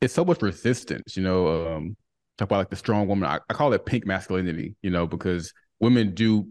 [0.00, 1.74] it's so much resistance, you know.
[1.74, 1.96] Um,
[2.36, 3.28] talk about like the strong woman.
[3.28, 6.48] I, I call it pink masculinity, you know, because women do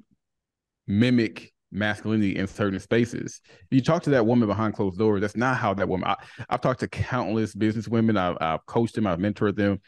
[0.88, 3.42] mimic masculinity in certain spaces.
[3.72, 5.22] You talk to that woman behind closed doors.
[5.22, 6.08] That's not how that woman.
[6.08, 6.16] I,
[6.50, 8.18] have talked to countless business women.
[8.18, 9.08] I've, I've coached them.
[9.08, 9.82] I've mentored them,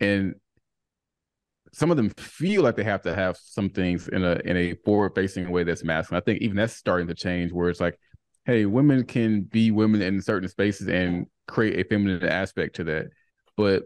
[0.00, 0.34] and
[1.72, 4.74] some of them feel like they have to have some things in a in a
[4.84, 6.22] forward facing way that's masculine.
[6.22, 7.98] I think even that's starting to change where it's like,
[8.44, 13.06] hey, women can be women in certain spaces and create a feminine aspect to that.
[13.56, 13.84] But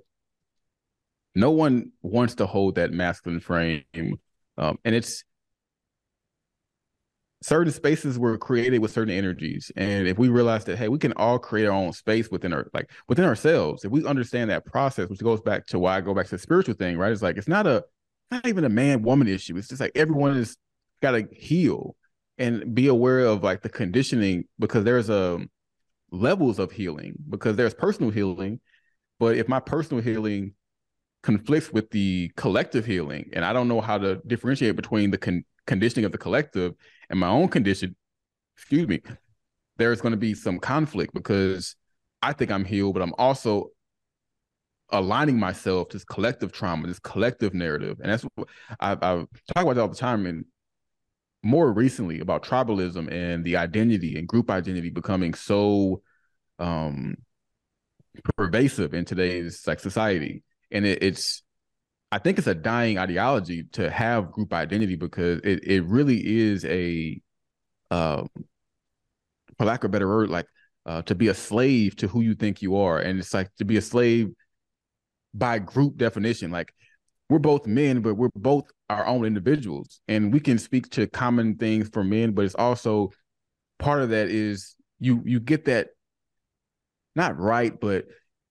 [1.35, 3.85] no one wants to hold that masculine frame.
[4.59, 5.24] Um, and it's
[7.42, 9.70] certain spaces were created with certain energies.
[9.76, 12.68] And if we realize that, hey, we can all create our own space within our
[12.72, 16.14] like within ourselves, if we understand that process, which goes back to why I go
[16.14, 17.12] back to the spiritual thing, right?
[17.12, 17.85] It's like it's not a
[18.31, 19.57] not even a man woman issue.
[19.57, 20.57] It's just like everyone is
[21.00, 21.96] gotta heal
[22.38, 25.50] and be aware of like the conditioning because there's a um,
[26.11, 28.61] levels of healing because there's personal healing.
[29.18, 30.55] But if my personal healing
[31.22, 35.44] conflicts with the collective healing, and I don't know how to differentiate between the con-
[35.66, 36.74] conditioning of the collective
[37.12, 37.94] and my own condition,
[38.57, 39.03] excuse me,
[39.77, 41.77] there's going to be some conflict because
[42.22, 43.68] I think I'm healed, but I'm also
[44.90, 47.98] aligning myself to this collective trauma, this collective narrative.
[48.03, 48.48] And that's what
[48.81, 50.27] I've, I've talked about all the time.
[50.27, 50.46] And
[51.42, 56.01] more recently about tribalism and the identity and group identity becoming so
[56.59, 57.16] um
[58.37, 60.44] pervasive in today's like society.
[60.70, 61.42] And it, it's
[62.12, 66.62] I think it's a dying ideology to have group identity because it it really is
[66.66, 67.18] a,
[67.90, 68.25] uh,
[69.57, 70.46] for lack of a better word, like
[70.85, 73.64] uh, to be a slave to who you think you are, and it's like to
[73.64, 74.29] be a slave
[75.33, 76.51] by group definition.
[76.51, 76.75] Like
[77.31, 81.57] we're both men, but we're both our own individuals, and we can speak to common
[81.57, 83.11] things for men, but it's also
[83.79, 85.88] part of that is you you get that
[87.16, 88.05] not right, but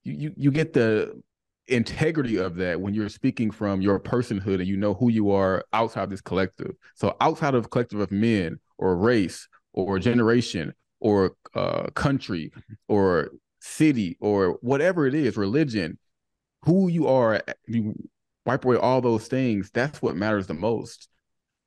[0.03, 1.21] you you, you get the
[1.67, 5.63] integrity of that when you're speaking from your personhood and you know who you are
[5.73, 6.75] outside of this collective.
[6.95, 12.51] So outside of collective of men or race or generation or uh, country
[12.87, 15.97] or city or whatever it is, religion,
[16.63, 17.95] who you are, you
[18.45, 19.71] wipe away all those things.
[19.73, 21.07] That's what matters the most.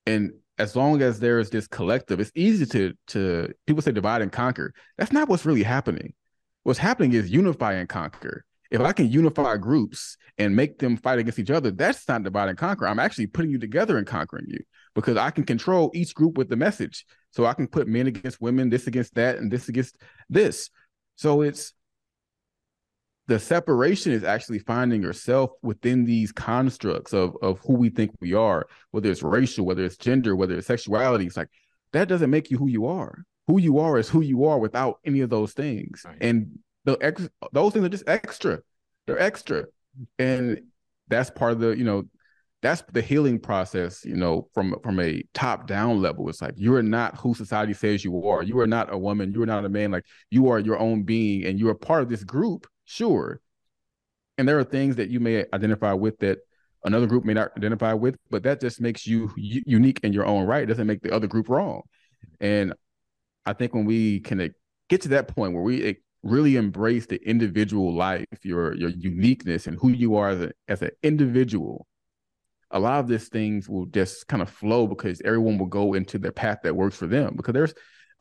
[0.06, 4.30] And as long as there's this collective, it's easy to to people say divide and
[4.30, 4.72] conquer.
[4.98, 6.14] That's not what's really happening.
[6.62, 11.18] What's happening is unify and conquer if I can unify groups and make them fight
[11.18, 12.86] against each other, that's not divide and conquer.
[12.86, 14.58] I'm actually putting you together and conquering you
[14.94, 17.04] because I can control each group with the message.
[17.30, 19.96] So I can put men against women, this against that, and this against
[20.28, 20.70] this.
[21.16, 21.72] So it's
[23.26, 28.34] the separation is actually finding yourself within these constructs of of who we think we
[28.34, 31.26] are, whether it's racial, whether it's gender, whether it's sexuality.
[31.26, 31.48] It's like
[31.92, 33.24] that doesn't make you who you are.
[33.46, 36.02] Who you are is who you are without any of those things.
[36.04, 36.16] Right.
[36.20, 38.60] And the ex those things are just extra.
[39.06, 39.64] They're extra.
[40.18, 40.60] And
[41.08, 42.04] that's part of the, you know,
[42.62, 46.28] that's the healing process, you know, from from a top down level.
[46.30, 48.42] It's like you are not who society says you are.
[48.42, 49.32] You are not a woman.
[49.34, 49.90] You are not a man.
[49.90, 53.40] Like you are your own being, and you are part of this group, sure.
[54.38, 56.38] And there are things that you may identify with that
[56.84, 60.46] another group may not identify with, but that just makes you unique in your own
[60.46, 60.62] right.
[60.62, 61.82] It doesn't make the other group wrong.
[62.40, 62.72] And
[63.46, 64.54] I think when we can
[64.88, 69.78] get to that point where we really embrace the individual life, your your uniqueness, and
[69.78, 71.86] who you are as, a, as an individual
[72.74, 76.18] a lot of these things will just kind of flow because everyone will go into
[76.18, 77.34] their path that works for them.
[77.36, 77.74] Because there's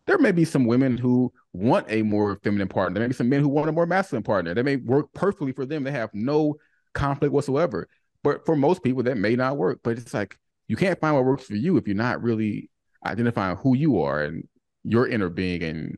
[0.05, 2.93] there may be some women who want a more feminine partner.
[2.93, 4.53] There may be some men who want a more masculine partner.
[4.53, 5.83] That may work perfectly for them.
[5.83, 6.55] They have no
[6.93, 7.87] conflict whatsoever.
[8.21, 9.79] But for most people, that may not work.
[9.83, 10.37] But it's like
[10.67, 12.69] you can't find what works for you if you're not really
[13.05, 14.47] identifying who you are and
[14.83, 15.97] your inner being and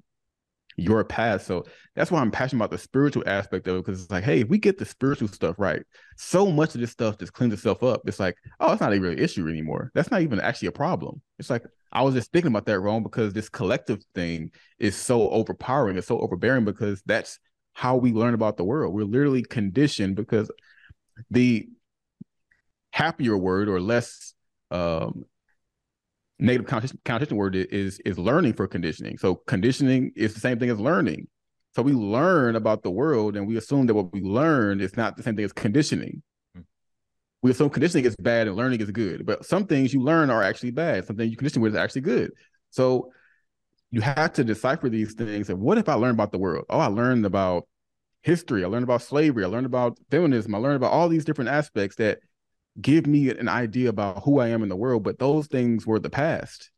[0.77, 1.43] your path.
[1.43, 4.41] So that's why I'm passionate about the spiritual aspect of it because it's like, hey,
[4.41, 5.81] if we get the spiritual stuff right,
[6.17, 8.01] so much of this stuff just cleans itself up.
[8.05, 9.91] It's like, oh, it's not even an issue anymore.
[9.93, 11.21] That's not even actually a problem.
[11.39, 15.29] It's like I was just thinking about that wrong because this collective thing is so
[15.29, 17.39] overpowering, it's so overbearing because that's
[17.73, 18.93] how we learn about the world.
[18.93, 20.51] We're literally conditioned because
[21.31, 21.67] the
[22.91, 24.33] happier word or less
[24.71, 25.23] um,
[26.39, 26.67] negative
[27.04, 29.17] connotation word is is learning for conditioning.
[29.17, 31.28] So conditioning is the same thing as learning.
[31.76, 35.17] So we learn about the world and we assume that what we learn is not
[35.17, 36.24] the same thing as conditioning.
[36.54, 36.62] Hmm.
[37.41, 40.43] We assume conditioning is bad and learning is good, but some things you learn are
[40.43, 41.06] actually bad.
[41.06, 42.32] Something you condition with is actually good.
[42.69, 43.12] So
[43.91, 45.50] you have to decipher these things.
[45.50, 46.65] And what if I learn about the world?
[46.69, 47.67] Oh, I learned about
[48.24, 48.63] history.
[48.63, 49.45] I learned about slavery.
[49.45, 50.54] I learned about feminism.
[50.56, 52.19] I learned about all these different aspects that
[52.79, 55.99] give me an idea about who I am in the world, but those things were
[55.99, 56.71] the past.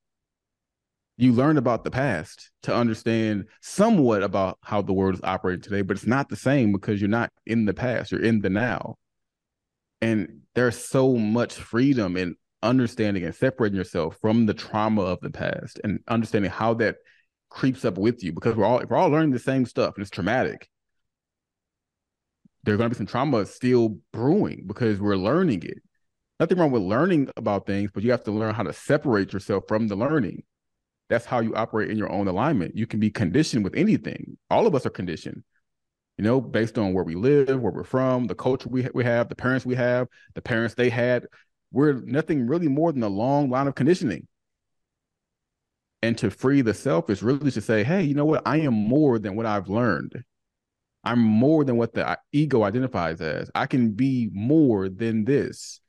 [1.17, 5.81] You learn about the past to understand somewhat about how the world is operating today,
[5.81, 8.95] but it's not the same because you're not in the past, you're in the now.
[9.99, 15.31] And there's so much freedom in understanding and separating yourself from the trauma of the
[15.31, 16.97] past and understanding how that
[17.49, 20.09] creeps up with you because we're all we're all learning the same stuff and it's
[20.09, 20.67] traumatic
[22.63, 25.77] there's going to be some trauma still brewing because we're learning it
[26.39, 29.63] nothing wrong with learning about things, but you have to learn how to separate yourself
[29.67, 30.43] from the learning.
[31.09, 32.75] That's how you operate in your own alignment.
[32.75, 34.37] You can be conditioned with anything.
[34.49, 35.43] All of us are conditioned,
[36.17, 39.29] you know, based on where we live, where we're from, the culture we, we have,
[39.29, 41.25] the parents we have, the parents they had.
[41.71, 44.27] We're nothing really more than a long line of conditioning.
[46.01, 48.43] And to free the self is really to say, hey, you know what?
[48.45, 50.23] I am more than what I've learned.
[51.03, 53.49] I'm more than what the uh, ego identifies as.
[53.55, 55.79] I can be more than this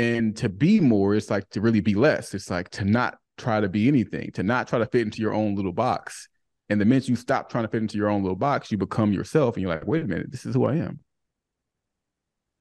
[0.00, 2.32] and to be more is like to really be less.
[2.32, 5.34] It's like to not try to be anything, to not try to fit into your
[5.34, 6.26] own little box.
[6.70, 9.12] And the minute you stop trying to fit into your own little box, you become
[9.12, 11.00] yourself and you're like, wait a minute, this is who I am.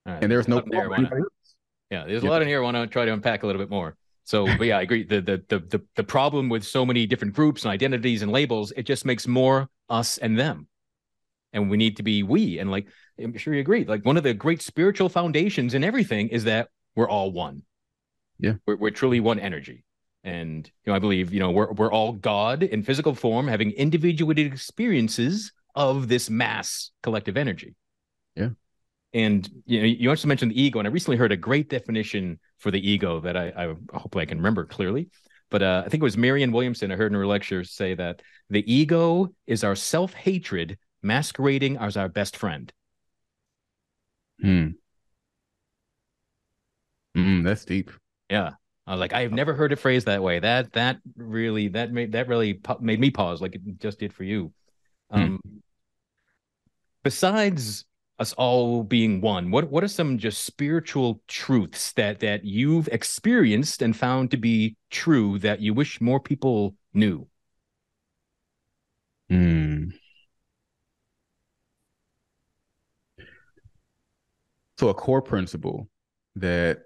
[0.05, 0.21] Right.
[0.21, 1.09] And there's no wanna,
[1.89, 2.29] yeah, there's yeah.
[2.29, 3.95] a lot in here I want to try to unpack a little bit more.
[4.25, 5.03] So, but yeah, I agree.
[5.03, 8.71] The, the the the the problem with so many different groups and identities and labels,
[8.75, 10.67] it just makes more us and them,
[11.51, 12.59] and we need to be we.
[12.59, 13.85] And like, I'm sure you agree.
[13.85, 17.63] Like one of the great spiritual foundations in everything is that we're all one.
[18.39, 18.55] Yeah.
[18.65, 19.85] We're, we're truly one energy.
[20.25, 23.71] And you know, I believe, you know, we're we're all God in physical form, having
[23.71, 27.75] individuated experiences of this mass collective energy.
[28.35, 28.49] Yeah.
[29.13, 32.37] And you know, you also mentioned the ego, and I recently heard a great definition
[32.57, 35.09] for the ego that I, I hope I can remember clearly.
[35.49, 36.91] But uh, I think it was Marianne Williamson.
[36.91, 41.95] I heard in her lecture say that the ego is our self hatred masquerading as
[41.95, 42.73] our best friend.
[44.41, 44.71] Hmm.
[47.15, 47.91] Mm, that's deep.
[48.29, 48.51] Yeah.
[48.87, 50.39] I was like, I've never heard it phrased that way.
[50.39, 54.23] That that really that made that really made me pause, like it just did for
[54.23, 54.51] you.
[55.11, 55.19] Hmm.
[55.19, 55.39] Um,
[57.03, 57.85] Besides
[58.19, 63.81] us all being one, what what are some just spiritual truths that that you've experienced
[63.81, 67.27] and found to be true that you wish more people knew?
[69.29, 69.89] Hmm.
[74.79, 75.89] So a core principle
[76.35, 76.79] that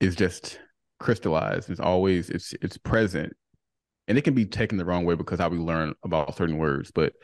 [0.00, 0.58] is just
[0.98, 1.70] crystallized.
[1.70, 3.32] It's always it's it's present,
[4.08, 6.90] and it can be taken the wrong way because how we learn about certain words.
[6.90, 7.14] But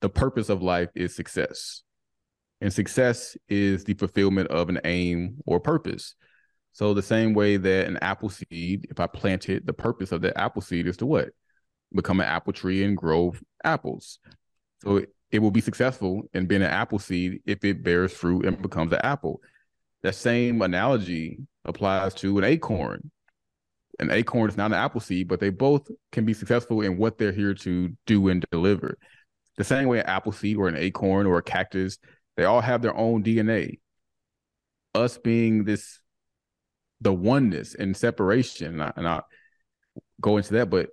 [0.00, 1.82] the purpose of life is success,
[2.60, 6.14] and success is the fulfillment of an aim or purpose.
[6.72, 10.20] So the same way that an apple seed, if I plant it, the purpose of
[10.22, 11.30] that apple seed is to what?
[11.92, 14.20] Become an apple tree and grow apples.
[14.82, 18.46] So it, it will be successful in being an apple seed if it bears fruit
[18.46, 19.40] and becomes an apple.
[20.02, 23.10] That same analogy applies to an acorn.
[23.98, 27.18] An acorn is not an apple seed, but they both can be successful in what
[27.18, 28.96] they're here to do and deliver.
[29.56, 31.98] The same way an apple seed or an acorn or a cactus
[32.36, 33.80] They all have their own DNA.
[34.94, 36.00] Us being this,
[37.00, 39.20] the oneness and separation, and I, and I
[40.20, 40.88] go into that, but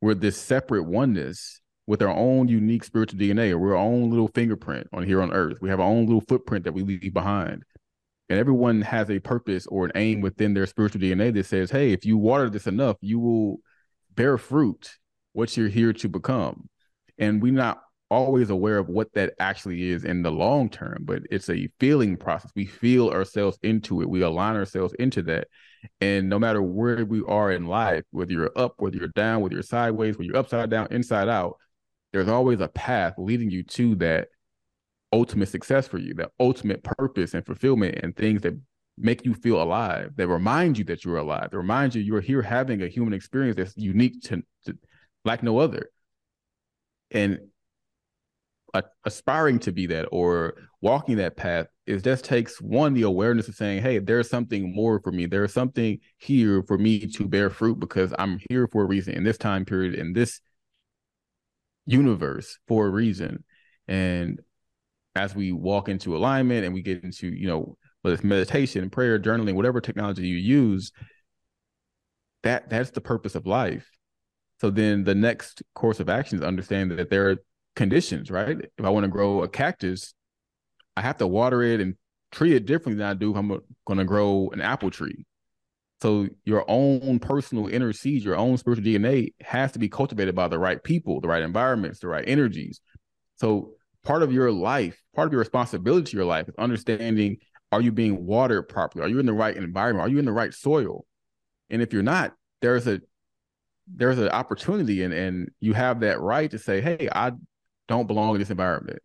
[0.00, 4.28] we're this separate oneness with our own unique spiritual DNA, or we're our own little
[4.28, 5.58] fingerprint on here on earth.
[5.60, 7.62] We have our own little footprint that we leave behind.
[8.28, 11.92] And everyone has a purpose or an aim within their spiritual DNA that says, hey,
[11.92, 13.60] if you water this enough, you will
[14.14, 14.96] bear fruit
[15.32, 16.68] what you're here to become.
[17.16, 21.22] And we're not always aware of what that actually is in the long term, but
[21.30, 22.50] it's a feeling process.
[22.54, 25.48] We feel ourselves into it, we align ourselves into that.
[26.00, 29.54] And no matter where we are in life, whether you're up, whether you're down, whether
[29.54, 31.56] you're sideways, whether you're upside down, inside out,
[32.12, 34.28] there's always a path leading you to that
[35.12, 38.58] ultimate success for you, that ultimate purpose and fulfillment and things that
[38.96, 42.42] make you feel alive, that remind you that you're alive, that remind you you're here
[42.42, 44.76] having a human experience that's unique to, to
[45.24, 45.90] like no other.
[47.10, 47.38] And
[48.74, 53.48] uh, aspiring to be that or walking that path is just takes one the awareness
[53.48, 57.48] of saying hey there's something more for me there's something here for me to bear
[57.48, 60.40] fruit because i'm here for a reason in this time period in this
[61.86, 63.42] universe for a reason
[63.88, 64.40] and
[65.18, 69.18] as we walk into alignment and we get into you know whether it's meditation prayer
[69.18, 70.92] journaling whatever technology you use
[72.42, 73.88] that that's the purpose of life
[74.60, 77.36] so then the next course of action is understand that there are
[77.78, 78.58] conditions, right?
[78.76, 80.12] If I want to grow a cactus,
[80.96, 81.94] I have to water it and
[82.32, 83.48] treat it differently than I do if I'm
[83.86, 85.24] going to grow an apple tree.
[86.02, 90.48] So your own personal inner seed, your own spiritual DNA has to be cultivated by
[90.48, 92.80] the right people, the right environments, the right energies.
[93.36, 93.74] So
[94.08, 97.36] part of your life, part of your responsibility to your life is understanding
[97.70, 99.04] are you being watered properly?
[99.04, 100.06] Are you in the right environment?
[100.06, 101.04] Are you in the right soil?
[101.68, 103.02] And if you're not, there's a
[103.86, 107.32] there's an opportunity and and you have that right to say, hey, I
[107.86, 109.00] don't belong in this environment.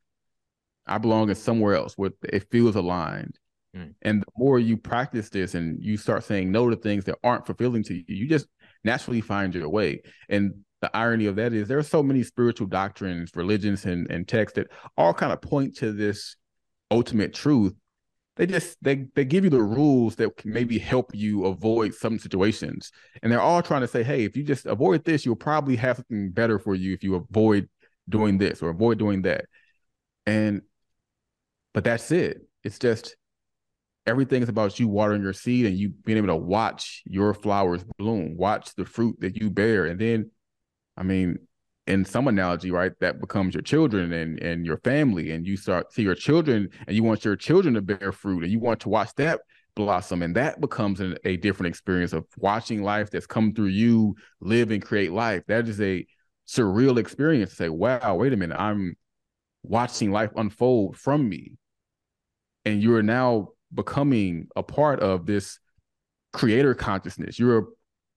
[0.87, 3.37] I belong in somewhere else where it feels aligned.
[3.75, 3.95] Mm.
[4.03, 7.45] And the more you practice this and you start saying no to things that aren't
[7.45, 8.47] fulfilling to you, you just
[8.85, 10.01] naturally find your way.
[10.29, 14.27] And the irony of that is there are so many spiritual doctrines, religions, and, and
[14.27, 14.67] texts that
[14.97, 16.35] all kind of point to this
[16.91, 17.73] ultimate truth.
[18.35, 22.19] They just they they give you the rules that can maybe help you avoid some
[22.19, 22.91] situations.
[23.21, 25.97] And they're all trying to say, hey, if you just avoid this, you'll probably have
[25.97, 27.69] something better for you if you avoid
[28.09, 29.45] doing this or avoid doing that.
[30.25, 30.63] And
[31.73, 32.41] but that's it.
[32.65, 33.15] It's just
[34.05, 37.85] everything is about you watering your seed and you being able to watch your flowers
[37.97, 39.85] bloom, watch the fruit that you bear.
[39.85, 40.31] And then,
[40.97, 41.37] I mean,
[41.85, 45.91] in some analogy, right, that becomes your children and and your family, and you start
[45.93, 48.89] see your children, and you want your children to bear fruit, and you want to
[48.89, 49.41] watch that
[49.75, 54.15] blossom, and that becomes an, a different experience of watching life that's come through you
[54.39, 55.43] live and create life.
[55.47, 56.05] That is a
[56.47, 58.95] surreal experience to say, wow, wait a minute, I'm
[59.63, 61.53] watching life unfold from me.
[62.65, 65.59] And you're now becoming a part of this
[66.31, 67.39] creator consciousness.
[67.39, 67.67] You're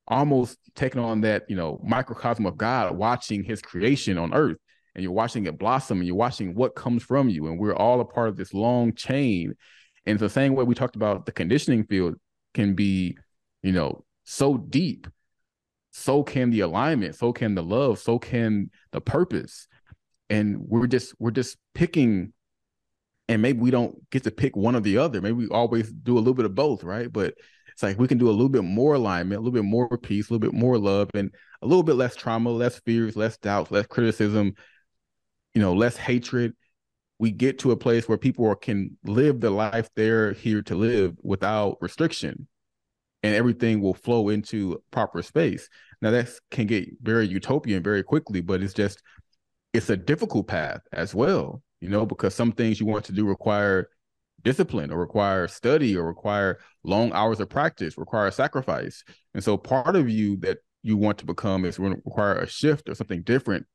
[0.09, 4.59] almost taking on that, you know, microcosm of God, watching his creation on earth.
[4.95, 7.49] And you're watching it blossom and you're watching what comes from you.
[7.49, 9.55] And we're all a part of this long chain.
[10.07, 12.15] And the same way we talked about the conditioning field
[12.55, 13.19] can be,
[13.63, 15.07] you know, so deep
[15.97, 19.67] so can the alignment, so can the love, so can the purpose.
[20.29, 22.35] And we're just we're just picking
[23.29, 25.23] and maybe we don't get to pick one or the other.
[25.23, 27.11] Maybe we always do a little bit of both, right?
[27.11, 27.35] But
[27.77, 30.31] it's like we can do a little bit more alignment, a little bit more peace,
[30.31, 33.71] a little bit more love, and a little bit less trauma, less fears, less doubts,
[33.71, 34.55] less criticism,
[35.53, 36.55] you know, less hatred.
[37.19, 40.75] We get to a place where people are, can live the life they're here to
[40.75, 42.49] live without restriction,
[43.23, 45.69] and everything will flow into proper space.
[46.01, 49.03] Now that can get very utopian very quickly, but it's just
[49.75, 53.27] it's a difficult path as well, you know, because some things you want to do
[53.27, 53.91] require
[54.47, 59.03] discipline or require study or require long hours of practice, require sacrifice.
[59.35, 62.47] And so part of you that you want to become is going to require a
[62.47, 63.67] shift or something different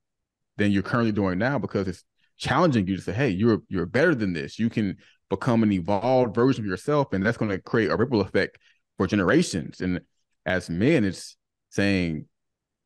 [0.55, 2.05] than you're currently doing now because it's
[2.37, 4.57] challenging you to say, hey, you're you're better than this.
[4.57, 4.95] You can
[5.29, 8.57] become an evolved version of yourself, and that's going to create a ripple effect
[8.97, 9.81] for generations.
[9.81, 9.99] And
[10.45, 11.35] as men, it's
[11.69, 12.27] saying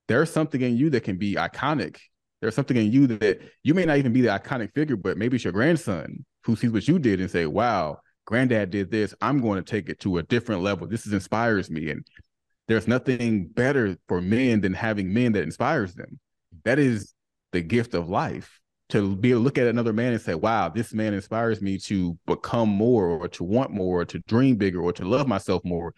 [0.07, 1.97] there's something in you that can be iconic.
[2.41, 5.35] There's something in you that you may not even be the iconic figure, but maybe
[5.35, 9.13] it's your grandson who sees what you did and say, "Wow, granddad did this.
[9.21, 10.87] I'm going to take it to a different level.
[10.87, 12.05] This is, inspires me." And
[12.67, 16.19] there's nothing better for men than having men that inspires them.
[16.63, 17.13] That is
[17.51, 20.69] the gift of life to be able to look at another man and say, wow,
[20.69, 24.81] this man inspires me to become more or to want more or to dream bigger
[24.81, 25.93] or to love myself more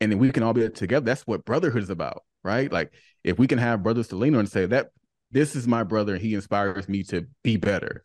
[0.00, 1.04] and then we can all be together.
[1.04, 2.70] That's what brotherhood is about, right?
[2.70, 2.92] Like
[3.24, 4.90] if we can have brothers to lean on and say that
[5.30, 8.04] this is my brother and he inspires me to be better.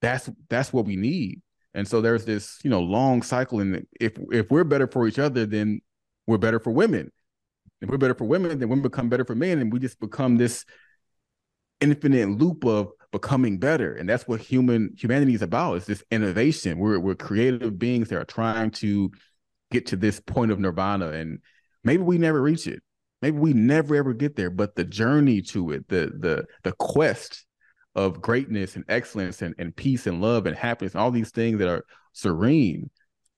[0.00, 1.42] That's that's what we need.
[1.74, 3.60] And so there's this, you know, long cycle.
[3.60, 5.80] And if if we're better for each other, then
[6.26, 7.10] we're better for women.
[7.80, 10.36] If we're better for women, then women become better for men, and we just become
[10.36, 10.64] this
[11.80, 13.94] infinite loop of becoming better.
[13.94, 15.74] And that's what human humanity is about.
[15.74, 16.78] It's this innovation.
[16.78, 19.10] We're we're creative beings that are trying to
[19.70, 21.10] get to this point of nirvana.
[21.10, 21.40] And
[21.84, 22.82] maybe we never reach it.
[23.22, 24.50] Maybe we never ever get there.
[24.50, 27.46] But the journey to it, the the the quest
[27.98, 31.58] of greatness and excellence and, and peace and love and happiness, and all these things
[31.58, 32.90] that are serene,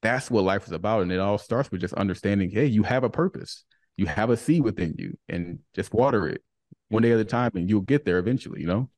[0.03, 1.03] that's what life is about.
[1.03, 3.65] And it all starts with just understanding, hey, you have a purpose.
[3.97, 6.43] You have a seed within you and just water it
[6.91, 8.91] one day at a time and you'll get there eventually, you know?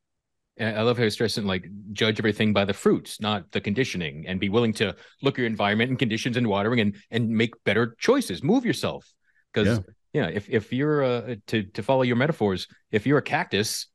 [0.60, 4.38] I love how you're stressing like judge everything by the fruits, not the conditioning, and
[4.38, 7.96] be willing to look at your environment and conditions and watering and and make better
[7.98, 8.42] choices.
[8.42, 9.10] Move yourself.
[9.52, 9.80] Because
[10.12, 10.24] yeah.
[10.24, 13.88] yeah, if if you're uh, to to follow your metaphors, if you're a cactus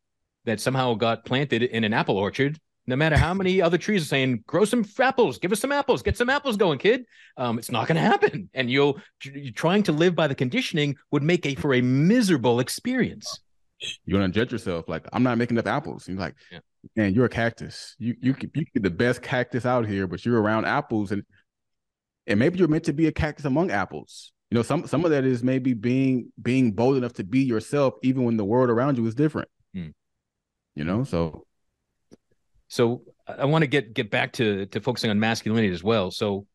[0.48, 4.08] that somehow got planted in an apple orchard, no matter how many other trees are
[4.08, 7.06] saying, grow some apples, give us some apples, get some apples going, kid.
[7.38, 8.50] Um, it's not going to happen.
[8.56, 9.00] And you'll
[9.54, 13.40] trying to live by the conditioning would make a for a miserable experience
[14.06, 16.08] you're gonna judge yourself like I'm not making enough apples.
[16.08, 16.60] And you're like, yeah.
[16.96, 17.96] man, you're a cactus.
[18.00, 21.24] You you could you could the best cactus out here, but you're around apples and
[22.26, 24.34] and maybe you're meant to be a cactus among apples.
[24.50, 27.96] You know, some some of that is maybe being being bold enough to be yourself,
[28.04, 29.50] even when the world around you is different.
[30.78, 31.44] You know, so
[32.68, 36.12] so I want to get get back to to focusing on masculinity as well.
[36.12, 36.46] So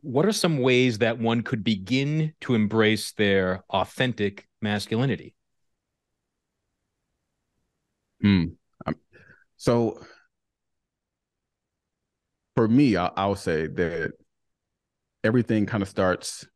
[0.00, 5.34] what are some ways that one could begin to embrace their authentic masculinity?
[8.22, 8.44] Hmm.
[9.58, 10.00] So
[12.54, 14.12] for me, I, I'll say that
[15.22, 16.46] everything kind of starts.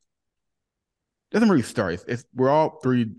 [1.31, 1.93] Doesn't really start.
[1.93, 3.11] It's, it's we're all three,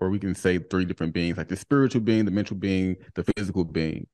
[0.00, 3.24] or we can say three different beings, like the spiritual being, the mental being, the
[3.36, 4.06] physical being,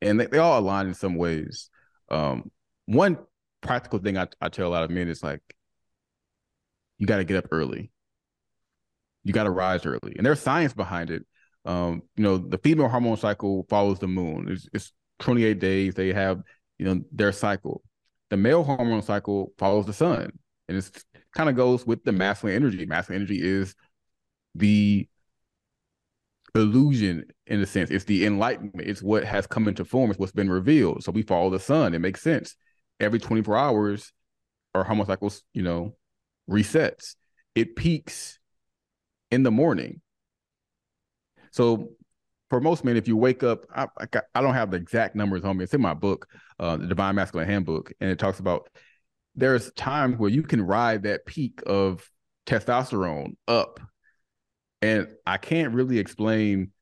[0.00, 1.68] and they, they all align in some ways.
[2.10, 2.50] Um,
[2.86, 3.18] one
[3.60, 5.40] practical thing I, I tell a lot of men is like,
[6.98, 7.90] you got to get up early.
[9.22, 11.24] You got to rise early, and there's science behind it.
[11.66, 14.48] Um, you know, the female hormone cycle follows the moon.
[14.50, 15.94] It's, it's 28 days.
[15.94, 16.42] They have,
[16.78, 17.82] you know, their cycle.
[18.30, 20.30] The male hormone cycle follows the sun,
[20.68, 22.84] and it kind of goes with the masculine energy.
[22.86, 23.74] Masculine energy is
[24.54, 25.08] the
[26.54, 27.90] illusion in a sense.
[27.90, 28.88] It's the enlightenment.
[28.88, 30.10] It's what has come into form.
[30.10, 31.02] It's what's been revealed.
[31.02, 31.94] So we follow the sun.
[31.94, 32.56] It makes sense.
[33.00, 34.12] Every 24 hours,
[34.74, 35.06] our hormone
[35.52, 35.96] you know,
[36.48, 37.16] resets.
[37.54, 38.38] It peaks
[39.30, 40.00] in the morning.
[41.50, 41.90] So
[42.50, 45.44] for most men, if you wake up, I, I, I, don't have the exact numbers
[45.44, 45.64] on me.
[45.64, 46.28] It's in my book,
[46.58, 48.68] uh, the Divine Masculine Handbook, and it talks about
[49.34, 52.08] there's times where you can ride that peak of
[52.46, 53.80] testosterone up,
[54.82, 56.72] and I can't really explain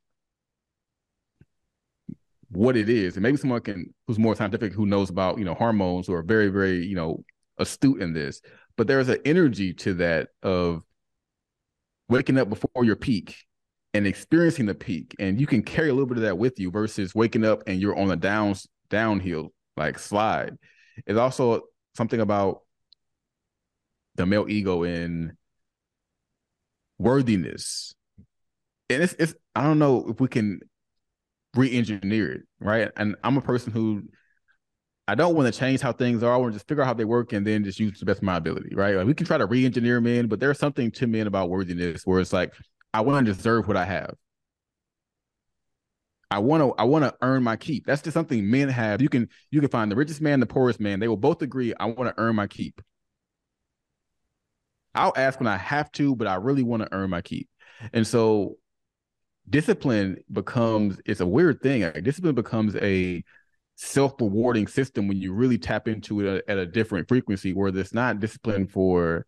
[2.51, 3.16] what it is.
[3.16, 6.49] And maybe someone can who's more scientific, who knows about you know hormones, or very
[6.49, 7.24] very you know
[7.59, 8.40] astute in this.
[8.76, 10.82] But there's an energy to that of
[12.09, 13.36] waking up before your peak
[13.95, 16.70] and experiencing the peak and you can carry a little bit of that with you
[16.70, 18.55] versus waking up and you're on a down
[18.88, 20.57] downhill like slide
[21.07, 21.62] it's also
[21.95, 22.61] something about
[24.16, 25.36] the male ego in
[27.03, 27.94] worthiness
[28.88, 30.61] and it's, it's i don't know if we can
[31.55, 34.03] re-engineer it right and i'm a person who
[35.09, 36.32] I don't want to change how things are.
[36.32, 38.18] I want to just figure out how they work and then just use the best
[38.18, 38.94] of my ability, right?
[38.94, 42.20] Like we can try to re-engineer men, but there's something to men about worthiness where
[42.20, 42.55] it's like
[42.94, 44.14] I want to deserve what I have.
[46.30, 47.84] I want to I want to earn my keep.
[47.84, 49.03] That's just something men have.
[49.03, 50.98] You can you can find the richest man, the poorest man.
[50.98, 51.74] They will both agree.
[51.78, 52.80] I want to earn my keep.
[54.95, 57.49] I'll ask when I have to, but I really want to earn my keep.
[57.93, 58.57] And so
[59.49, 61.90] discipline becomes it's a weird thing.
[62.03, 63.24] Discipline becomes a
[63.76, 68.20] self-rewarding system when you really tap into it at a different frequency where it's not
[68.20, 69.26] discipline for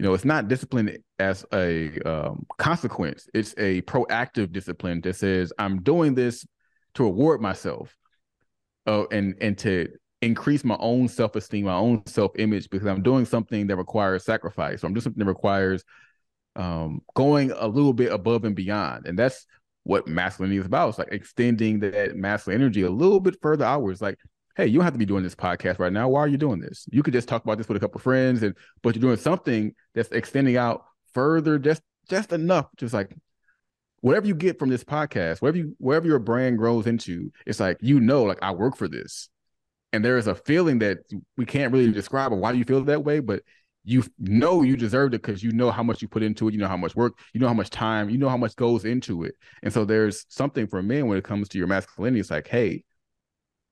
[0.00, 3.28] you know, it's not discipline as a um, consequence.
[3.34, 6.46] It's a proactive discipline that says I'm doing this
[6.94, 7.94] to reward myself,
[8.86, 9.88] uh, and and to
[10.22, 14.24] increase my own self esteem, my own self image, because I'm doing something that requires
[14.24, 14.80] sacrifice.
[14.80, 15.84] So I'm doing something that requires
[16.56, 19.46] um, going a little bit above and beyond, and that's
[19.84, 20.90] what masculinity is about.
[20.90, 24.02] It's like extending that masculine energy a little bit further outwards.
[24.02, 24.18] Like
[24.60, 26.08] hey, you don't have to be doing this podcast right now.
[26.08, 26.86] Why are you doing this?
[26.90, 29.74] You could just talk about this with a couple friends, and but you're doing something
[29.94, 33.16] that's extending out further, just just enough, just like
[34.00, 37.78] whatever you get from this podcast, wherever you wherever your brand grows into, it's like
[37.80, 39.28] you know, like I work for this,
[39.92, 40.98] and there is a feeling that
[41.36, 42.32] we can't really describe.
[42.32, 43.20] Why do you feel that way?
[43.20, 43.42] But
[43.84, 46.52] you know you deserved it because you know how much you put into it.
[46.54, 47.14] You know how much work.
[47.32, 48.10] You know how much time.
[48.10, 49.34] You know how much goes into it.
[49.62, 52.20] And so there's something for men when it comes to your masculinity.
[52.20, 52.84] It's like, hey,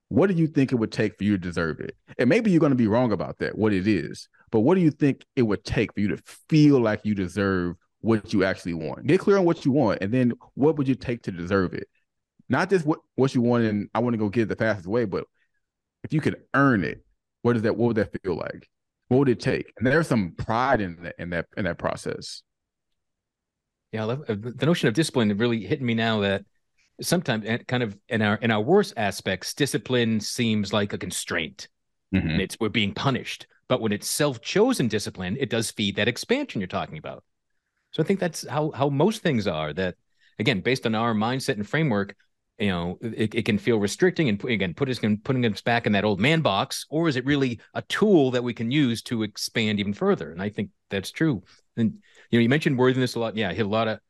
[0.08, 1.94] what do you think it would take for you to deserve it?
[2.18, 4.28] And maybe you're going to be wrong about that, what it is.
[4.50, 7.76] But what do you think it would take for you to feel like you deserve
[8.00, 9.06] what you actually want?
[9.06, 11.88] Get clear on what you want, and then what would you take to deserve it?
[12.48, 14.88] Not just what what you want and I want to go get it the fastest
[14.88, 15.26] way, but
[16.04, 17.04] if you could earn it,
[17.42, 18.68] what does that what would that feel like?
[19.08, 19.72] What would it take?
[19.76, 22.42] And there's some pride in that in that in that process.
[23.92, 26.44] Yeah, love, uh, the notion of discipline really hitting me now that
[27.00, 31.68] sometimes kind of in our in our worst aspects, discipline seems like a constraint.
[32.14, 32.40] Mm-hmm.
[32.40, 33.46] It's we're being punished.
[33.68, 37.22] But when it's self-chosen discipline, it does feed that expansion you're talking about.
[37.90, 39.72] So I think that's how how most things are.
[39.72, 39.94] That
[40.38, 42.16] again, based on our mindset and framework,
[42.58, 45.92] you know, it, it can feel restricting and again put us putting us back in
[45.92, 49.22] that old man box, or is it really a tool that we can use to
[49.22, 50.32] expand even further?
[50.32, 51.42] And I think that's true.
[51.76, 51.94] And
[52.30, 53.36] you know, you mentioned worthiness a lot.
[53.36, 54.00] Yeah, a lot of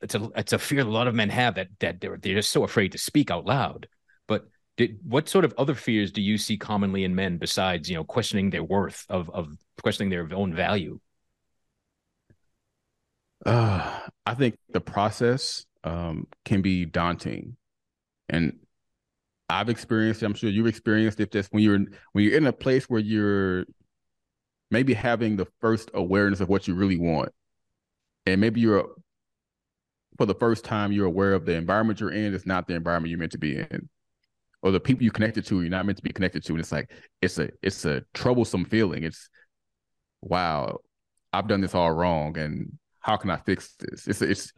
[0.00, 2.52] it's a it's a fear a lot of men have that that they're they're just
[2.52, 3.88] so afraid to speak out loud.
[4.28, 7.96] But did, what sort of other fears do you see commonly in men besides you
[7.96, 9.48] know questioning their worth of of
[9.82, 11.00] questioning their own value?
[13.44, 17.56] Uh, I think the process um, can be daunting,
[18.28, 18.58] and
[19.48, 20.22] I've experienced.
[20.22, 21.32] I'm sure you've experienced it.
[21.32, 21.78] Just when you're
[22.12, 23.64] when you're in a place where you're
[24.70, 27.30] maybe having the first awareness of what you really want,
[28.26, 28.88] and maybe you're
[30.18, 33.10] for the first time you're aware of the environment you're in is not the environment
[33.10, 33.88] you're meant to be in
[34.62, 36.72] or the people you connected to you're not meant to be connected to and it's
[36.72, 39.28] like it's a it's a troublesome feeling it's
[40.22, 40.78] wow
[41.32, 44.52] i've done this all wrong and how can i fix this it's it's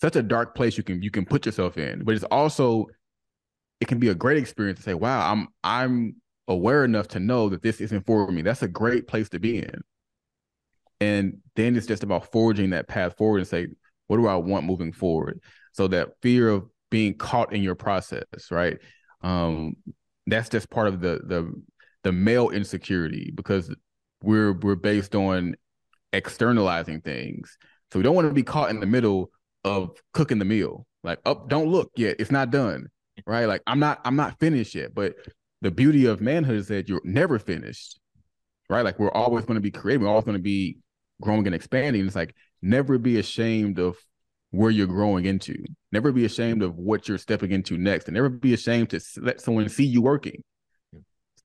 [0.00, 2.86] such a dark place you can you can put yourself in but it's also
[3.80, 6.16] it can be a great experience to say wow i'm i'm
[6.48, 9.58] aware enough to know that this isn't for me that's a great place to be
[9.58, 9.80] in
[11.00, 13.66] and then it's just about forging that path forward and say
[14.06, 15.40] what do I want moving forward?
[15.72, 18.78] So that fear of being caught in your process, right?
[19.22, 19.76] Um,
[20.26, 21.52] that's just part of the the
[22.02, 23.74] the male insecurity because
[24.22, 25.56] we're we're based on
[26.12, 27.56] externalizing things.
[27.92, 29.30] So we don't want to be caught in the middle
[29.64, 30.86] of cooking the meal.
[31.02, 32.16] Like, up, oh, don't look yet.
[32.18, 32.88] It's not done.
[33.26, 33.46] Right.
[33.46, 34.94] Like I'm not I'm not finished yet.
[34.94, 35.14] But
[35.62, 38.00] the beauty of manhood is that you're never finished.
[38.68, 38.84] Right.
[38.84, 40.02] Like we're always going to be creative.
[40.02, 40.78] We're always going to be
[41.20, 42.06] growing and expanding.
[42.06, 43.96] It's like never be ashamed of
[44.50, 45.56] where you're growing into.
[45.92, 49.40] Never be ashamed of what you're stepping into next, and never be ashamed to let
[49.40, 50.42] someone see you working,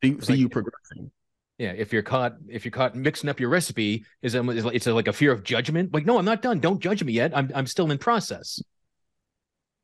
[0.04, 1.12] see, see like, you progressing.
[1.60, 5.10] Yeah, if you're caught, if you're caught mixing up your recipe, is it, it's like
[5.10, 5.94] a fear of judgment?
[5.94, 6.60] Like, no, I'm not done.
[6.60, 7.36] Don't judge me yet.
[7.36, 8.62] I'm I'm still in process.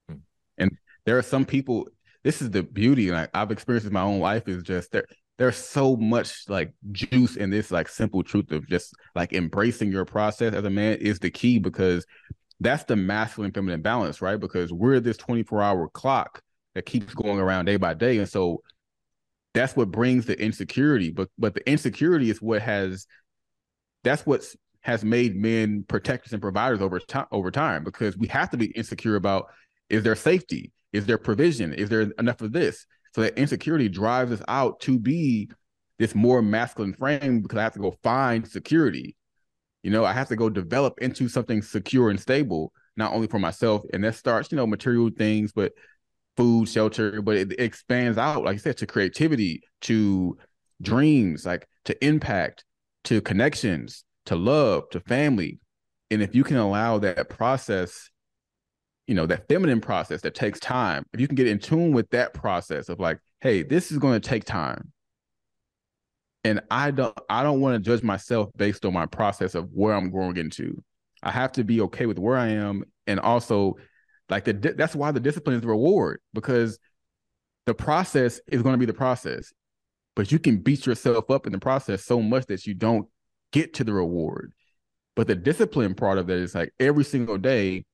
[0.09, 0.15] Hmm.
[0.57, 0.71] And
[1.05, 1.89] there are some people.
[2.23, 4.47] This is the beauty, and I, I've experienced in my own life.
[4.47, 5.05] Is just there
[5.37, 10.05] there's so much like juice in this like simple truth of just like embracing your
[10.05, 12.05] process as a man is the key because
[12.61, 16.41] that's the masculine feminine balance right because we're this 24 hour clock
[16.73, 18.61] that keeps going around day by day and so
[19.55, 23.07] that's what brings the insecurity but but the insecurity is what has
[24.03, 24.45] that's what
[24.81, 28.67] has made men protectors and providers over time over time because we have to be
[28.67, 29.47] insecure about
[29.89, 32.85] is there safety is there provision is there enough of this
[33.15, 35.49] so that insecurity drives us out to be
[35.97, 39.15] this more masculine frame because I have to go find security.
[39.83, 43.39] You know, I have to go develop into something secure and stable, not only for
[43.39, 43.83] myself.
[43.93, 45.73] And that starts, you know, material things, but
[46.37, 50.37] food, shelter, but it, expands out, like I said, to creativity, to
[50.81, 52.63] dreams, like to impact,
[53.05, 55.59] to connections, to love, to family.
[56.11, 58.09] And if you can allow that process
[59.07, 62.09] you know that feminine process that takes time if you can get in tune with
[62.09, 64.91] that process of like hey this is going to take time
[66.43, 69.93] and i don't i don't want to judge myself based on my process of where
[69.93, 70.81] i'm growing into
[71.21, 73.75] i have to be okay with where i am and also
[74.29, 76.79] like the that's why the discipline is the reward because
[77.65, 79.53] the process is going to be the process
[80.15, 83.07] but you can beat yourself up in the process so much that you don't
[83.51, 84.53] get to the reward
[85.15, 87.85] but the discipline part of that is like every single day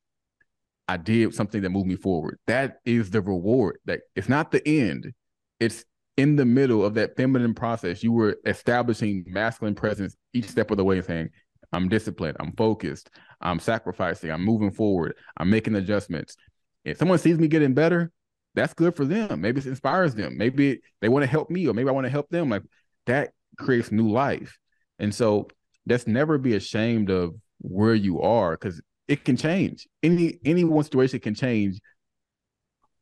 [0.91, 2.37] I did something that moved me forward.
[2.47, 3.77] That is the reward.
[3.85, 5.13] That it's not the end.
[5.57, 5.85] It's
[6.17, 8.03] in the middle of that feminine process.
[8.03, 11.29] You were establishing masculine presence each step of the way, saying,
[11.73, 13.09] I'm disciplined, I'm focused,
[13.39, 16.35] I'm sacrificing, I'm moving forward, I'm making adjustments.
[16.83, 18.11] If someone sees me getting better,
[18.55, 19.41] that's good for them.
[19.41, 20.37] Maybe it inspires them.
[20.37, 22.49] Maybe they want to help me, or maybe I want to help them.
[22.49, 22.63] Like
[23.05, 24.57] that creates new life.
[24.99, 25.47] And so
[25.87, 29.87] let's never be ashamed of where you are because it can change.
[30.03, 31.79] Any any one situation can change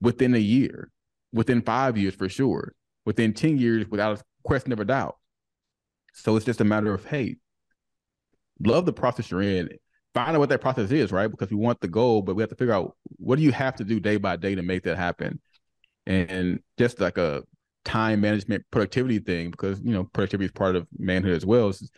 [0.02, 0.92] within a year,
[1.34, 2.74] within five years for sure,
[3.06, 5.18] within 10 years without a question of a doubt.
[6.14, 7.38] So it's just a matter of hey,
[8.64, 9.70] love the process you're in.
[10.14, 11.30] Find out what that process is, right?
[11.30, 13.76] Because we want the goal, but we have to figure out what do you have
[13.76, 15.40] to do day by day to make that happen.
[16.08, 17.44] And just like a
[17.86, 21.70] time management productivity thing because you know productivity is part of manhood as well.
[21.70, 21.90] It's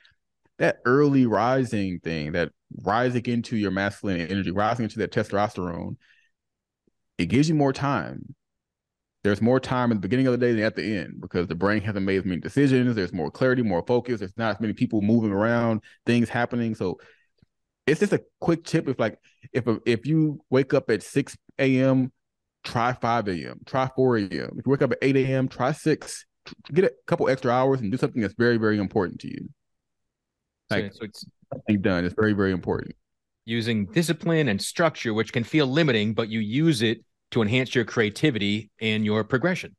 [0.58, 2.52] that early rising thing, that
[2.84, 5.98] rising into your masculine energy, rising into that testosterone,
[7.18, 8.36] it gives you more time.
[9.24, 11.56] There's more time at the beginning of the day than at the end because the
[11.56, 12.96] brain hasn't made as many decisions.
[12.96, 14.20] There's more clarity, more focus.
[14.20, 16.74] There's not as many people moving around, things happening.
[16.74, 17.00] So
[17.86, 18.88] it's just a quick tip.
[18.88, 19.20] If like
[19.54, 22.12] if if you wake up at six a.m.,
[22.64, 24.56] try five a.m., try four a.m.
[24.58, 26.26] If you wake up at eight a.m., try six.
[26.74, 29.50] Get a couple extra hours and do something that's very very important to you.
[30.72, 32.06] Like so it's something done.
[32.06, 32.96] It's very very important.
[33.46, 37.86] Using discipline and structure, which can feel limiting, but you use it to enhance your
[37.86, 39.76] creativity and your progression.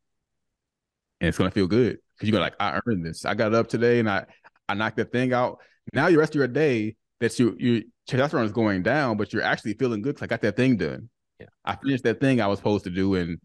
[1.20, 3.24] And it's gonna feel good because you're like, I earned this.
[3.24, 4.26] I got up today and I
[4.68, 5.58] I knocked that thing out.
[5.92, 9.42] Now the rest of your day that you you testosterone is going down, but you're
[9.42, 11.08] actually feeling good because I got that thing done.
[11.40, 11.46] Yeah.
[11.64, 13.14] I finished that thing I was supposed to do.
[13.14, 13.38] And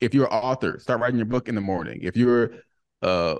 [0.00, 2.00] if you're an author, start writing your book in the morning.
[2.02, 2.52] If you're
[3.02, 3.36] uh,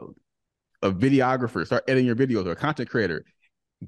[0.83, 3.25] a videographer, start editing your videos or a content creator,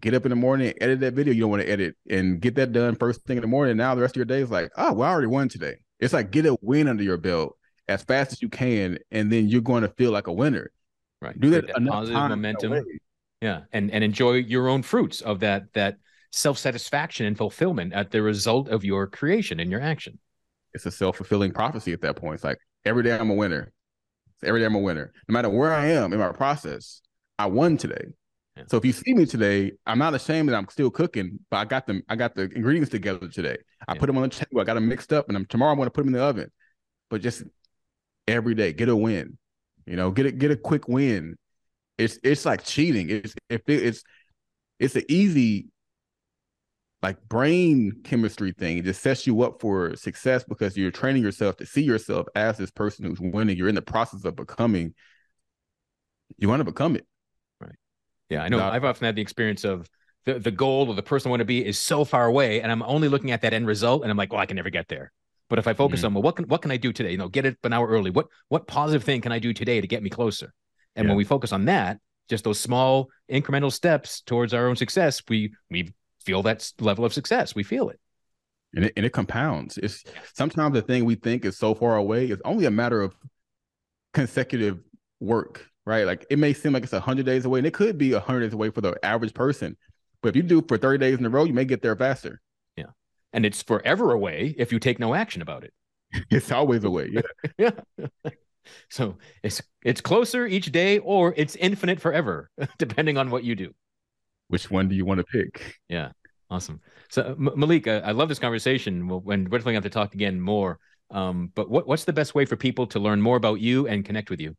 [0.00, 2.54] get up in the morning, edit that video you don't want to edit and get
[2.56, 3.76] that done first thing in the morning.
[3.76, 5.76] Now the rest of your day is like, oh, well, I already won today.
[6.02, 9.48] It's like get a win under your belt as fast as you can, and then
[9.48, 10.72] you're going to feel like a winner.
[11.20, 11.38] Right.
[11.38, 12.84] Do that, that positive momentum.
[13.40, 15.98] Yeah, and and enjoy your own fruits of that that
[16.32, 20.18] self satisfaction and fulfillment at the result of your creation and your action.
[20.74, 22.34] It's a self fulfilling prophecy at that point.
[22.34, 23.72] It's like every day I'm a winner.
[24.42, 25.12] Every day I'm a winner.
[25.28, 27.00] No matter where I am in my process,
[27.38, 28.06] I won today.
[28.56, 28.64] Yeah.
[28.68, 31.64] So if you see me today, I'm not ashamed that I'm still cooking, but I
[31.64, 32.02] got them.
[32.08, 33.56] I got the ingredients together today.
[33.88, 33.98] I yeah.
[33.98, 34.60] put them on the table.
[34.60, 36.24] I got them mixed up, and I'm, tomorrow I'm going to put them in the
[36.24, 36.50] oven.
[37.08, 37.44] But just
[38.28, 39.38] every day, get a win.
[39.86, 41.36] You know, get a get a quick win
[41.98, 43.10] it's it's like cheating.
[43.10, 44.02] It's if it, it's
[44.78, 45.68] it's an easy
[47.02, 48.78] like brain chemistry thing.
[48.78, 52.58] It just sets you up for success because you're training yourself to see yourself as
[52.58, 53.56] this person who's winning.
[53.56, 54.94] You're in the process of becoming.
[56.38, 57.06] You want to become it.
[58.32, 58.60] Yeah, I know.
[58.60, 59.88] I've often had the experience of
[60.24, 62.72] the, the goal or the person I want to be is so far away, and
[62.72, 64.88] I'm only looking at that end result, and I'm like, well, I can never get
[64.88, 65.12] there.
[65.48, 66.06] But if I focus mm-hmm.
[66.06, 67.10] on well, what can what can I do today?
[67.10, 68.10] You know, get it an hour early.
[68.10, 70.54] What what positive thing can I do today to get me closer?
[70.96, 71.10] And yeah.
[71.10, 71.98] when we focus on that,
[72.30, 75.92] just those small incremental steps towards our own success, we we
[76.24, 77.54] feel that level of success.
[77.54, 78.00] We feel it.
[78.74, 79.76] And it, and it compounds.
[79.76, 80.02] It's
[80.32, 83.14] sometimes the thing we think is so far away is only a matter of
[84.14, 84.78] consecutive
[85.20, 86.04] work, right?
[86.04, 88.52] Like it may seem like it's hundred days away, and it could be hundred days
[88.52, 89.76] away for the average person.
[90.22, 92.40] But if you do for 30 days in a row, you may get there faster.
[92.76, 92.86] Yeah.
[93.32, 95.72] And it's forever away if you take no action about it.
[96.30, 97.10] it's always away.
[97.12, 97.22] Yeah.
[97.58, 98.00] yeah.
[98.90, 103.74] So it's it's closer each day or it's infinite forever, depending on what you do.
[104.46, 105.80] Which one do you want to pick?
[105.88, 106.12] Yeah,
[106.48, 106.80] awesome.
[107.10, 109.08] So M- Malik, uh, I love this conversation.
[109.08, 110.78] We'll, when we're definitely have to talk again more.
[111.10, 114.04] Um, but what, what's the best way for people to learn more about you and
[114.04, 114.56] connect with you?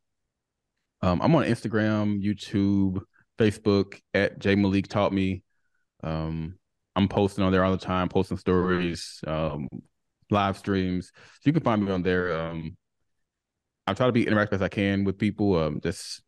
[1.04, 3.02] Um, I'm on Instagram, YouTube,
[3.38, 5.44] Facebook at J Malik Taught Me.
[6.02, 6.58] Um,
[6.96, 9.68] I'm posting on there all the time, posting stories, um,
[10.30, 11.12] live streams.
[11.14, 12.40] So you can find me on there.
[12.40, 12.78] Um,
[13.86, 15.60] I try to be interactive as I can with people.
[15.60, 16.24] Um, just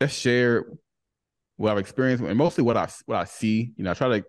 [0.00, 0.64] just share
[1.58, 3.74] what I've experienced and mostly what I what I see.
[3.76, 4.24] You know, I try to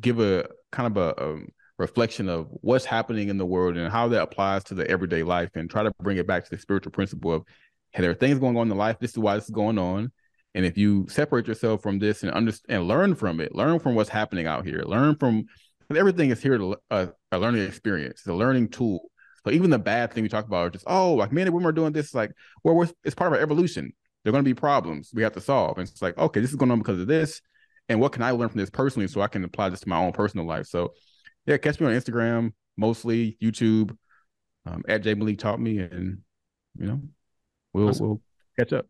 [0.00, 1.38] give a kind of a, a
[1.78, 5.50] reflection of what's happening in the world and how that applies to the everyday life,
[5.54, 7.44] and try to bring it back to the spiritual principle of
[7.96, 8.98] hey, there are things going on in life.
[8.98, 10.12] This is why this is going on.
[10.54, 13.94] And if you separate yourself from this and understand and learn from it, learn from
[13.94, 15.46] what's happening out here, learn from
[15.94, 19.10] everything is here to uh, a learning experience, it's a learning tool.
[19.44, 21.68] So even the bad thing we talk about are just, oh, like men and women
[21.68, 22.32] are doing this, like,
[22.62, 23.92] well, we're, it's part of our evolution.
[24.22, 25.78] There are going to be problems we have to solve.
[25.78, 27.40] And it's like, okay, this is going on because of this.
[27.88, 29.98] And what can I learn from this personally so I can apply this to my
[29.98, 30.66] own personal life?
[30.66, 30.92] So,
[31.46, 33.96] yeah, catch me on Instagram, mostly YouTube,
[34.66, 36.18] um, at J Malik taught me, and
[36.76, 37.00] you know,
[37.76, 38.06] we'll awesome.
[38.08, 38.20] we'll
[38.58, 38.86] catch up.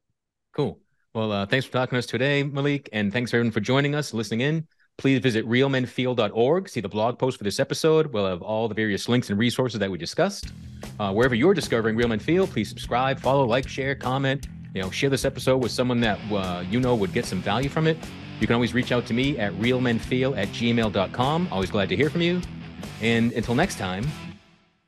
[0.54, 0.78] Cool.
[1.14, 4.12] Well, uh, thanks for talking to us today, Malik, and thanks everyone for joining us,
[4.12, 4.66] listening in.
[4.98, 6.68] Please visit realmenfeel.org.
[6.68, 8.06] See the blog post for this episode.
[8.12, 10.52] We'll have all the various links and resources that we discussed.
[10.98, 14.46] Uh, wherever you're discovering Real Men Feel, please subscribe, follow, like, share, comment.
[14.74, 17.68] You know, share this episode with someone that uh, you know would get some value
[17.68, 17.98] from it.
[18.40, 21.48] You can always reach out to me at realmenfeel at gmail.com.
[21.50, 22.40] Always glad to hear from you.
[23.00, 24.06] And until next time,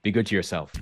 [0.02, 0.72] be good to yourself.